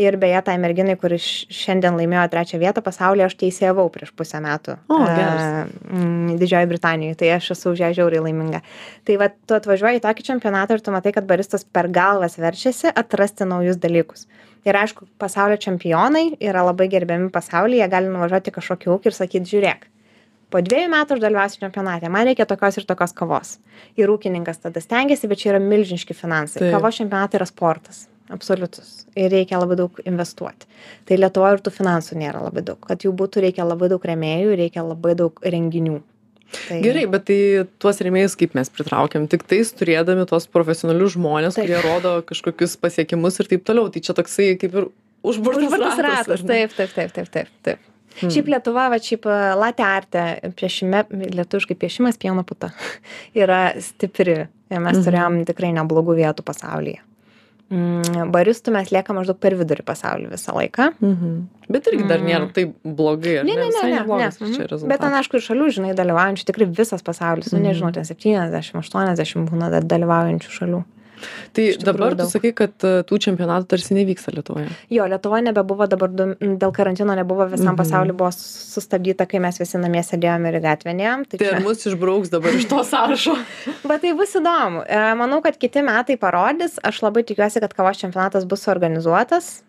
Ir 0.00 0.18
beje, 0.22 0.40
tai 0.46 0.54
merginai, 0.62 0.94
kuri 1.00 1.18
šiandien 1.18 1.98
laimėjo 1.98 2.24
trečią 2.32 2.60
vietą 2.62 2.84
pasaulyje, 2.86 3.26
aš 3.26 3.36
teisėjavau 3.42 3.88
prieš 3.94 4.14
pusę 4.16 4.40
metų. 4.44 4.78
O, 4.86 5.00
e, 5.02 5.10
geras. 5.18 5.74
mm, 5.90 6.36
Didžioji 6.40 6.70
Britanijoje, 6.70 7.18
tai 7.22 7.34
aš 7.36 7.50
esu 7.56 7.74
už 7.74 7.82
ją 7.82 7.90
žiauriai 7.98 8.22
laiminga. 8.28 8.62
Tai 9.08 9.18
va, 9.20 9.30
tu 9.34 9.58
atvažiuoji 9.58 9.98
į 9.98 10.04
tokį 10.06 10.28
čempionatą 10.30 10.78
ir 10.78 10.84
tu 10.86 10.94
matai, 10.94 11.14
kad 11.16 11.26
baristas 11.26 11.66
per 11.66 11.90
galvas 11.94 12.38
verčiasi 12.38 12.94
atrasti 12.94 13.48
naujus 13.48 13.80
dalykus. 13.82 14.28
Ir 14.64 14.78
aišku, 14.80 15.10
pasaulio 15.20 15.58
čempionai 15.60 16.38
yra 16.40 16.62
labai 16.64 16.86
gerbiami 16.92 17.28
pasaulyje, 17.34 17.82
jie 17.82 17.90
gali 17.92 18.08
nuvažiuoti 18.08 18.48
į 18.48 18.54
kažkokį 18.54 18.94
ūkį 18.94 19.10
ir 19.10 19.16
sakyti, 19.18 19.50
žiūrėk, 19.50 19.84
po 20.54 20.62
dviejų 20.62 20.90
metų 20.92 21.16
aš 21.16 21.22
dalyvausiu 21.24 21.64
čempionate, 21.64 22.10
man 22.14 22.28
reikia 22.28 22.46
tokios 22.46 22.78
ir 22.78 22.86
tokios 22.86 23.14
kavos. 23.18 23.56
Ir 23.98 24.12
ūkininkas 24.14 24.62
tada 24.62 24.82
stengiasi, 24.82 25.26
bet 25.30 25.42
čia 25.42 25.54
yra 25.56 25.62
milžiniški 25.62 26.14
finansai. 26.14 26.70
Kavos 26.70 27.00
čempionatai 27.00 27.40
yra 27.40 27.48
sportas. 27.50 28.04
Absoliutus. 28.32 29.02
Ir 29.18 29.28
reikia 29.34 29.58
labai 29.60 29.76
daug 29.82 29.98
investuoti. 30.06 30.68
Tai 31.04 31.18
Lietuvoje 31.18 31.58
ir 31.58 31.62
tų 31.66 31.74
finansų 31.74 32.16
nėra 32.22 32.40
labai 32.46 32.62
daug. 32.64 32.78
Kad 32.86 33.04
jų 33.04 33.12
būtų, 33.18 33.42
reikia 33.44 33.66
labai 33.66 33.90
daug 33.92 34.06
remėjų, 34.08 34.54
reikia 34.62 34.86
labai 34.86 35.12
daug 35.18 35.42
renginių. 35.44 35.98
Tai... 36.54 36.78
Gerai, 36.84 37.04
bet 37.10 37.26
tai 37.28 37.38
tuos 37.82 37.98
rėmėjus 38.04 38.36
kaip 38.40 38.54
mes 38.56 38.70
pritraukiam? 38.72 39.26
Tik 39.28 39.44
tais 39.50 39.72
turėdami 39.76 40.24
tuos 40.30 40.46
profesionalius 40.48 41.16
žmonės, 41.18 41.58
Taip. 41.58 41.66
kurie 41.66 41.80
rodo 41.84 42.14
kažkokius 42.28 42.78
pasiekimus 42.80 43.40
ir 43.42 43.50
taip 43.50 43.66
toliau. 43.66 43.90
Tai 43.92 44.04
čia 44.06 44.16
toksai 44.16 44.52
kaip 44.60 44.78
ir 44.78 44.86
užburtas, 45.26 45.98
ratas. 45.98 46.46
ne? 46.46 46.54
Taip, 46.54 46.78
taip, 46.78 46.94
taip, 46.94 47.12
taip, 47.18 47.34
taip. 47.34 47.52
taip. 47.66 47.90
Hmm. 48.20 48.30
Šiaip 48.30 48.46
Lietuva, 48.52 48.88
va, 48.92 48.98
šiaip 49.02 49.24
latė 49.58 49.82
artė, 49.82 50.24
piešime, 50.54 51.04
lietuviškai 51.34 51.74
piešimas 51.74 52.16
pieno 52.22 52.44
puta, 52.46 52.70
yra 53.34 53.72
stipri. 53.82 54.46
Ir 54.70 54.80
mes 54.80 54.96
Mhm. 54.96 55.04
turėjom 55.06 55.40
tikrai 55.46 55.72
neblogų 55.76 56.14
vietų 56.22 56.42
pasaulyje. 56.46 57.00
Mm, 57.72 58.28
baristų 58.30 58.70
mes 58.74 58.90
liekam 58.92 59.16
maždaug 59.16 59.38
per 59.40 59.54
vidurį 59.56 59.82
pasaulį 59.88 60.28
visą 60.34 60.52
laiką. 60.54 60.90
Mhm. 61.00 61.30
Bet 61.68 61.86
irgi 61.90 62.06
dar 62.06 62.18
Mm. 62.20 62.26
nėra 62.28 62.52
taip 62.52 62.74
blogai, 62.84 63.38
ar 63.40 63.44
Ne, 63.44 63.54
ne, 63.56 63.56
ne, 63.56 63.66
Visai 63.70 63.84
ne. 63.88 63.90
ne. 63.90 64.00
neblogas 64.00 64.38
Mhm. 64.40 64.88
Bet 64.88 65.00
ten, 65.00 65.12
aišku, 65.12 65.34
ir 65.34 65.40
šalių, 65.48 65.66
žinai, 65.72 65.94
dalyvaujančių 65.96 66.44
tikrai 66.44 66.66
visas 66.70 67.02
pasaulis, 67.02 67.50
nu 67.52 67.58
Mhm. 67.58 67.66
nežinau, 67.66 67.92
ten 67.92 68.04
70, 68.04 68.74
80 68.76 69.48
būna 69.48 69.70
dalyvaujančių 69.82 70.50
šalių. 70.58 70.84
Tai 71.54 71.64
dabar 71.78 72.14
tu 72.18 72.26
sakai, 72.28 72.52
kad 72.52 72.72
e, 72.84 73.02
tų 73.06 73.18
čempionatų 73.26 73.66
tarsi 73.70 73.94
nevyksta 73.94 74.32
Lietuvoje. 74.34 74.68
Jo, 74.90 75.06
Lietuva 75.08 75.40
nebebuvo 75.44 75.86
dabar, 75.88 76.08
dėl 76.10 76.72
karantino 76.74 77.14
nebuvo, 77.16 77.46
visam 77.50 77.74
Mhm. 77.74 77.78
pasauliu 77.80 78.12
buvo 78.16 78.30
sustabdyta, 78.34 79.26
kai 79.28 79.38
mes 79.38 79.58
visi 79.58 79.78
namie 79.78 80.02
sėdėjome 80.02 80.48
ir 80.54 80.60
neėjom. 80.60 81.26
Tai 81.28 81.38
Tai 81.38 81.46
čia- 81.46 81.62
mus 81.62 81.84
išbrauks 81.86 82.30
dabar 82.30 82.50
iš 82.54 82.66
to 82.68 82.82
sąrašo? 82.92 83.36
Bet 83.86 84.00
tai 84.02 84.12
bus 84.14 84.34
įdomu. 84.34 84.84
E, 84.88 85.14
Manau, 85.14 85.40
kad 85.42 85.56
kiti 85.58 85.80
metai 85.82 86.16
parodys. 86.16 86.78
Aš 86.82 87.00
labai 87.02 87.22
tikiuosi, 87.24 87.60
kad 87.60 87.72
kavos 87.74 87.96
čempionatas 88.02 88.44
bus 88.44 88.60
suorganizuotas, 88.66 89.62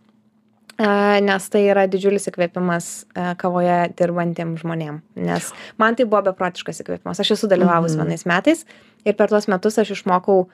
e, 0.78 1.22
nes 1.22 1.50
tai 1.50 1.62
yra 1.72 1.86
didžiulis 1.88 2.28
įkvėpimas 2.32 3.06
kavoje 3.38 3.94
dirbantiem 3.96 4.58
žmonėm. 4.60 5.02
Nes 5.16 5.52
man 5.78 5.96
tai 5.96 6.06
buvo 6.06 6.24
beprotiškas 6.32 6.82
įkvėpimas. 6.84 7.20
Aš 7.24 7.32
esu 7.38 7.48
dalyvavus 7.48 7.96
Mhm. 7.96 8.02
vienais 8.04 8.26
metais 8.26 8.66
ir 9.06 9.14
per 9.14 9.28
tuos 9.30 9.48
metus 9.48 9.78
aš 9.78 9.92
išmokau, 9.96 10.48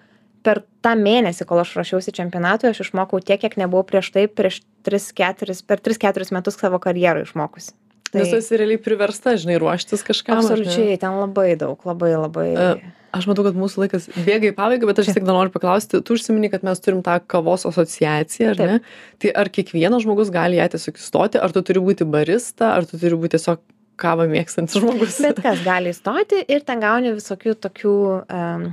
per 0.46 0.64
tą 0.84 0.96
mėnesį, 0.98 1.46
kol 1.50 1.62
aš 1.64 1.76
ruošiausi 1.78 2.14
čempionatui, 2.18 2.72
aš 2.72 2.84
išmokau 2.88 3.22
tiek, 3.24 3.42
kiek 3.42 3.58
nebuvau 3.62 3.86
prieš 3.88 4.12
tai, 4.16 4.26
prieš 4.28 4.62
3-4, 4.88 5.62
per 5.68 5.84
3-4 5.84 6.34
metus 6.36 6.58
savo 6.60 6.82
karjerą 6.82 7.26
išmokusi. 7.28 7.76
Nes 8.12 8.28
tu 8.28 8.36
esi 8.42 8.58
realiai 8.60 8.80
priversta, 8.82 9.38
žinai, 9.40 9.56
ruoštis 9.62 10.02
kažkam. 10.04 10.42
Absoliučiai, 10.42 10.98
ten 11.00 11.16
labai 11.16 11.54
daug, 11.60 11.80
labai 11.88 12.12
labai. 12.18 12.50
E, 12.52 12.74
Aš 13.12 13.26
matau, 13.28 13.44
kad 13.44 13.58
mūsų 13.60 13.82
laikas 13.84 14.06
bėga 14.24 14.52
į 14.52 14.56
pabaigą, 14.56 14.88
bet 14.88 15.02
aš 15.02 15.10
vis 15.10 15.18
tik 15.18 15.26
dar 15.28 15.36
noriu 15.36 15.52
paklausti, 15.52 16.00
tu 16.00 16.16
užsimini, 16.16 16.48
kad 16.52 16.64
mes 16.64 16.80
turim 16.80 17.02
tą 17.04 17.18
kavos 17.34 17.66
asociaciją, 17.68 18.54
ar 18.54 18.62
ne? 18.62 18.78
Tai 19.20 19.34
ar 19.42 19.52
kiekvienas 19.52 20.06
žmogus 20.06 20.32
gali 20.32 20.62
ją 20.62 20.70
tiesiog 20.72 21.00
įstoti, 21.02 21.42
ar 21.44 21.52
tu 21.52 21.64
turi 21.68 21.84
būti 21.84 22.08
barista, 22.08 22.72
ar 22.78 22.88
tu 22.88 23.00
turi 23.02 23.20
būti 23.20 23.36
tiesiog 23.36 23.60
kavą 24.00 24.30
mėgstantis 24.32 24.80
žmogus? 24.80 25.20
Bet 25.28 25.44
kas 25.44 25.60
gali 25.66 25.92
įstoti 25.92 26.40
ir 26.48 26.64
ten 26.68 26.84
gauni 26.84 27.12
visokių 27.18 27.58
tokių. 27.68 27.98
Um, 28.32 28.66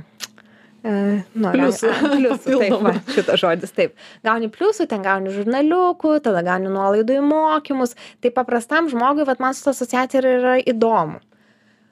nu, 0.83 1.51
Pliusų. 1.53 1.89
pliusų, 2.15 2.57
taip, 2.61 2.75
va, 2.85 2.93
šitas 3.15 3.39
žodis, 3.41 3.73
taip. 3.75 3.95
Gauni 4.23 4.47
pliusų, 4.53 4.87
ten 4.91 5.01
gauni 5.03 5.33
žurnaliukų, 5.35 6.13
tada 6.23 6.43
gauni 6.47 6.71
nuolaidų 6.71 7.17
į 7.19 7.23
mokymus. 7.27 7.95
Tai 8.23 8.31
paprastam 8.35 8.87
žmogui, 8.91 9.25
vat, 9.27 9.39
man 9.43 9.53
su 9.57 9.65
ta 9.67 9.73
asociacija 9.75 10.21
yra 10.23 10.55
įdomu. 10.63 11.19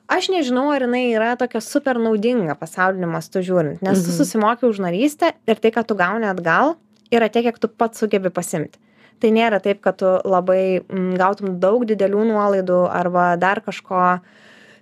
aš 0.07 0.29
nežinau 0.31 0.69
ar 0.71 0.85
jinai 0.85 1.11
yra 1.11 1.33
tokia 1.35 1.59
super 1.59 1.97
naudinga 1.99 2.53
pasauliniu 2.55 3.09
mastu 3.11 3.41
žiūrint 3.43 3.81
nes 3.83 3.97
tu 4.05 4.07
Mhm. 4.07 4.15
susimoki 4.17 4.63
už 4.63 4.77
narystę 4.79 5.33
ir 5.47 5.55
tai 5.59 5.71
ką 5.75 5.83
tu 5.83 5.95
gauni 5.99 6.23
atgal 6.29 6.77
yra 7.11 7.27
tiek 7.27 7.43
kiek 7.43 7.59
tu 7.59 7.67
pats 7.67 7.99
sugebi 7.99 8.29
pasiimti 8.31 8.79
tai 9.19 9.31
nėra 9.35 9.59
taip 9.61 9.81
kad 9.83 9.97
tu 9.99 10.05
labai 10.23 10.79
mm, 10.79 11.17
gautum 11.19 11.59
daug 11.59 11.83
didelių 11.83 12.23
nuolaidų 12.31 12.79
arba 12.87 13.35
dar 13.35 13.59
kažko 13.59 14.21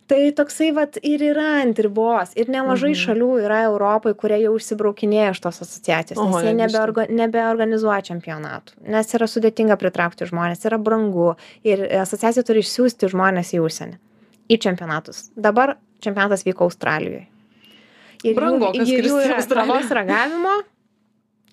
tai 0.08 0.32
toksai 0.38 0.72
vat 0.76 0.98
ir 1.02 1.20
yra 1.32 1.62
ant 1.64 1.78
ribos. 1.82 2.34
Ir 2.38 2.46
nemažai 2.54 2.92
Mhm. 2.94 3.02
šalių 3.04 3.30
yra 3.46 3.60
europoj 3.70 4.14
kurie 4.16 4.38
jau 4.44 4.54
išsibraukinėja 4.60 5.32
iš 5.34 5.40
tos 5.42 5.62
asociacijos 5.66 6.18
nes 6.20 6.44
jie 6.44 6.54
nebeorga 6.54 7.08
nebeorganizuoja 7.10 8.02
čempionatų. 8.10 8.74
Nes 8.88 9.14
yra 9.14 9.26
sudėtinga 9.26 9.78
pritraukti 9.78 10.26
žmones 10.30 10.64
yra 10.66 10.78
brangu. 10.78 11.36
Ir 11.64 11.80
asociacija 12.02 12.44
turi 12.46 12.60
išsiųsti 12.62 13.10
žmones 13.10 13.54
į 13.54 13.62
užsienį 13.66 13.98
į 14.50 14.60
čempionatus. 14.62 15.32
Dabar 15.36 15.76
čempionatas 16.02 16.44
vyko 16.46 16.66
australijoj 16.70 17.26
ir 18.24 18.36
Brangokas 18.36 18.88
ir 18.90 19.04
jų 19.04 19.26
yra 19.26 19.42
kavos 19.42 19.90
ragavimo 19.90 20.64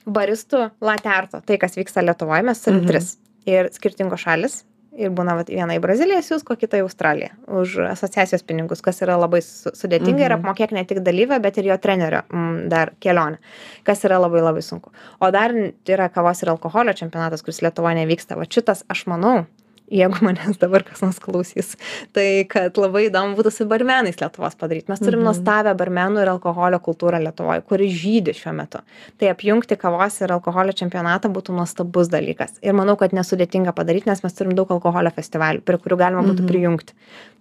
baristų 0.07 0.71
laterto. 0.83 1.41
Tai 1.47 1.57
kas 1.59 1.77
vyksta 1.77 2.03
lietuvoj 2.05 2.43
mes 2.45 2.61
turim 2.65 2.81
Mhm. 2.83 2.88
tris. 2.88 3.17
Ir 3.47 3.71
skirtingos 3.71 4.21
šalys 4.23 4.62
ir 4.98 5.11
būna 5.11 5.35
vat 5.38 5.48
viena 5.48 5.72
į 5.76 5.81
braziliją 5.81 6.20
siųsk 6.22 6.50
o 6.52 6.57
kita 6.61 6.76
į 6.81 6.85
australiją 6.87 7.31
už 7.61 7.76
asociacijos 7.92 8.42
pinigus 8.44 8.83
kas 8.85 9.00
yra 9.05 9.16
labai 9.16 9.40
su 9.42 9.70
sudėtinga 9.72 10.20
ir 10.26 10.35
Mhm. 10.35 10.40
apmokėk 10.42 10.72
ne 10.76 10.85
tik 10.85 11.00
dalyvio 11.07 11.40
bet 11.40 11.59
ir 11.59 11.64
jo 11.70 11.76
trenerio 11.78 12.22
mm, 12.28 12.68
dar 12.68 12.92
kelionę 13.00 13.38
kas 13.85 14.05
yra 14.05 14.18
labai 14.20 14.42
labai 14.42 14.62
sunku 14.62 14.90
o 15.20 15.31
dar 15.31 15.50
yra 15.88 16.09
kavos 16.12 16.42
ir 16.42 16.50
alkoholio 16.50 16.92
čempionatas 16.92 17.42
kuris 17.42 17.62
lietuvoj 17.62 17.94
nevyksta 18.02 18.37
vat 18.37 18.48
šitas 18.52 18.85
aš 18.88 19.07
manau 19.07 19.46
jeigu 19.92 20.18
manęs 20.24 20.57
dabar 20.62 20.83
kas 20.88 21.02
nors 21.05 21.18
klausys 21.22 21.74
tai 22.16 22.44
kad 22.48 22.78
labai 22.81 23.07
įdomu 23.11 23.37
būtų 23.38 23.52
su 23.52 23.66
barmenais 23.70 24.16
lietuvos 24.22 24.57
padaryt 24.61 24.88
mes 24.92 25.02
turim 25.02 25.20
Mhm. 25.20 25.26
nuostabią 25.28 25.74
barmenų 25.83 26.22
ir 26.24 26.31
alkoholio 26.33 26.78
kultūrą 26.81 27.20
lietuvoj 27.26 27.62
kuri 27.68 27.90
žydi 28.02 28.33
šiuo 28.40 28.55
metu 28.57 28.81
tai 29.20 29.28
apjungti 29.35 29.76
kavos 29.76 30.20
ir 30.24 30.33
alkoholio 30.33 30.72
čempionatą 30.72 31.28
būtų 31.37 31.55
nuostabus 31.59 32.09
dalykas 32.12 32.57
ir 32.62 32.72
manau 32.78 32.96
kad 32.96 33.12
nesudėtinga 33.12 33.72
padaryt 33.76 34.07
nes 34.09 34.22
mes 34.24 34.33
turim 34.38 34.55
daug 34.59 34.70
alkoholio 34.72 35.12
festivalių 35.14 35.61
prie 35.62 35.78
kurių 35.78 35.98
galima 36.05 36.22
būtų 36.24 36.42
Mhm. 36.42 36.48
prijungti 36.52 36.92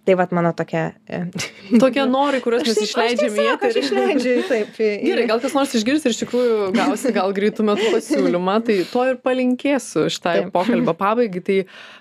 tai 0.06 0.16
vat 0.18 0.32
mano 0.34 0.52
tokia 0.56 0.92
e, 1.06 1.22
Tokie 1.82 2.04
norai, 2.08 2.40
kuriuos 2.44 2.64
mes 2.66 2.78
taip- 2.78 2.88
išleidžiame 2.88 3.46
aš 3.52 3.68
aš 3.68 3.78
išleidžiu 3.82 4.34
taip 4.48 4.80
Gerai, 5.02 5.26
gal 5.30 5.40
kas 5.42 5.54
nors 5.56 5.74
išgirs 5.78 6.06
ir 6.06 6.14
iš 6.14 6.20
tikrųjų 6.24 6.68
gausi 6.76 7.12
gal 7.14 7.32
greitų 7.36 7.66
metų 7.68 7.90
pasiūlymą, 7.94 8.56
tai 8.66 8.76
to 8.90 9.04
ir 9.10 9.18
palinkėsiu 9.22 10.06
šitai 10.12 10.34
Taip. 10.40 10.52
pokalbio 10.54 10.94
pabaigai. 10.98 11.42
Tai 11.46 11.58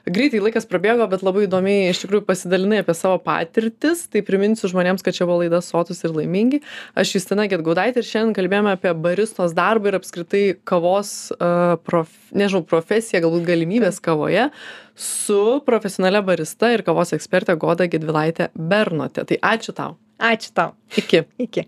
greitai 0.10 0.42
laikas 0.44 0.68
prabėgo, 0.70 1.08
bet 1.12 1.26
labai 1.26 1.46
įdomiai 1.48 1.92
iš 1.92 2.04
tikrųjų 2.04 2.26
pasidalinai 2.28 2.82
apie 2.84 2.96
savo 2.98 3.20
patirtis. 3.24 4.06
Tai 4.12 4.24
priminsiu 4.28 4.72
žmonėms, 4.72 5.06
kad 5.06 5.18
čia 5.18 5.28
buvo 5.30 5.42
laida 5.44 5.62
Sotus 5.66 6.04
ir 6.06 6.16
laimingi. 6.16 6.62
Aš 6.98 7.16
Justina 7.18 7.48
Getgaudaitė 7.52 8.04
ir 8.04 8.10
šiandien 8.10 8.38
kalbėjome 8.38 8.76
apie 8.78 8.94
baristos 8.98 9.56
darbą 9.58 9.92
ir 9.92 10.00
apskritai 10.02 10.46
kavos, 10.68 11.32
uh, 11.38 11.78
prof, 11.86 12.12
nežinau, 12.34 12.66
profesiją, 12.68 13.24
galbūt 13.26 13.48
galimybės 13.50 14.02
kavoje 14.04 14.50
su 14.96 15.62
profesionalia 15.66 16.22
barista 16.22 16.72
ir 16.74 16.84
kavos 16.88 17.14
ekspertė 17.18 17.58
Goda 17.58 17.88
Gedvilaitė 17.92 18.50
Bernote. 18.56 19.26
Tai 19.26 19.38
ačiū 19.54 19.76
tau. 19.78 19.98
ačiū 20.22 20.52
tau 20.54 20.74
Iki. 20.98 21.24
iki 21.40 21.66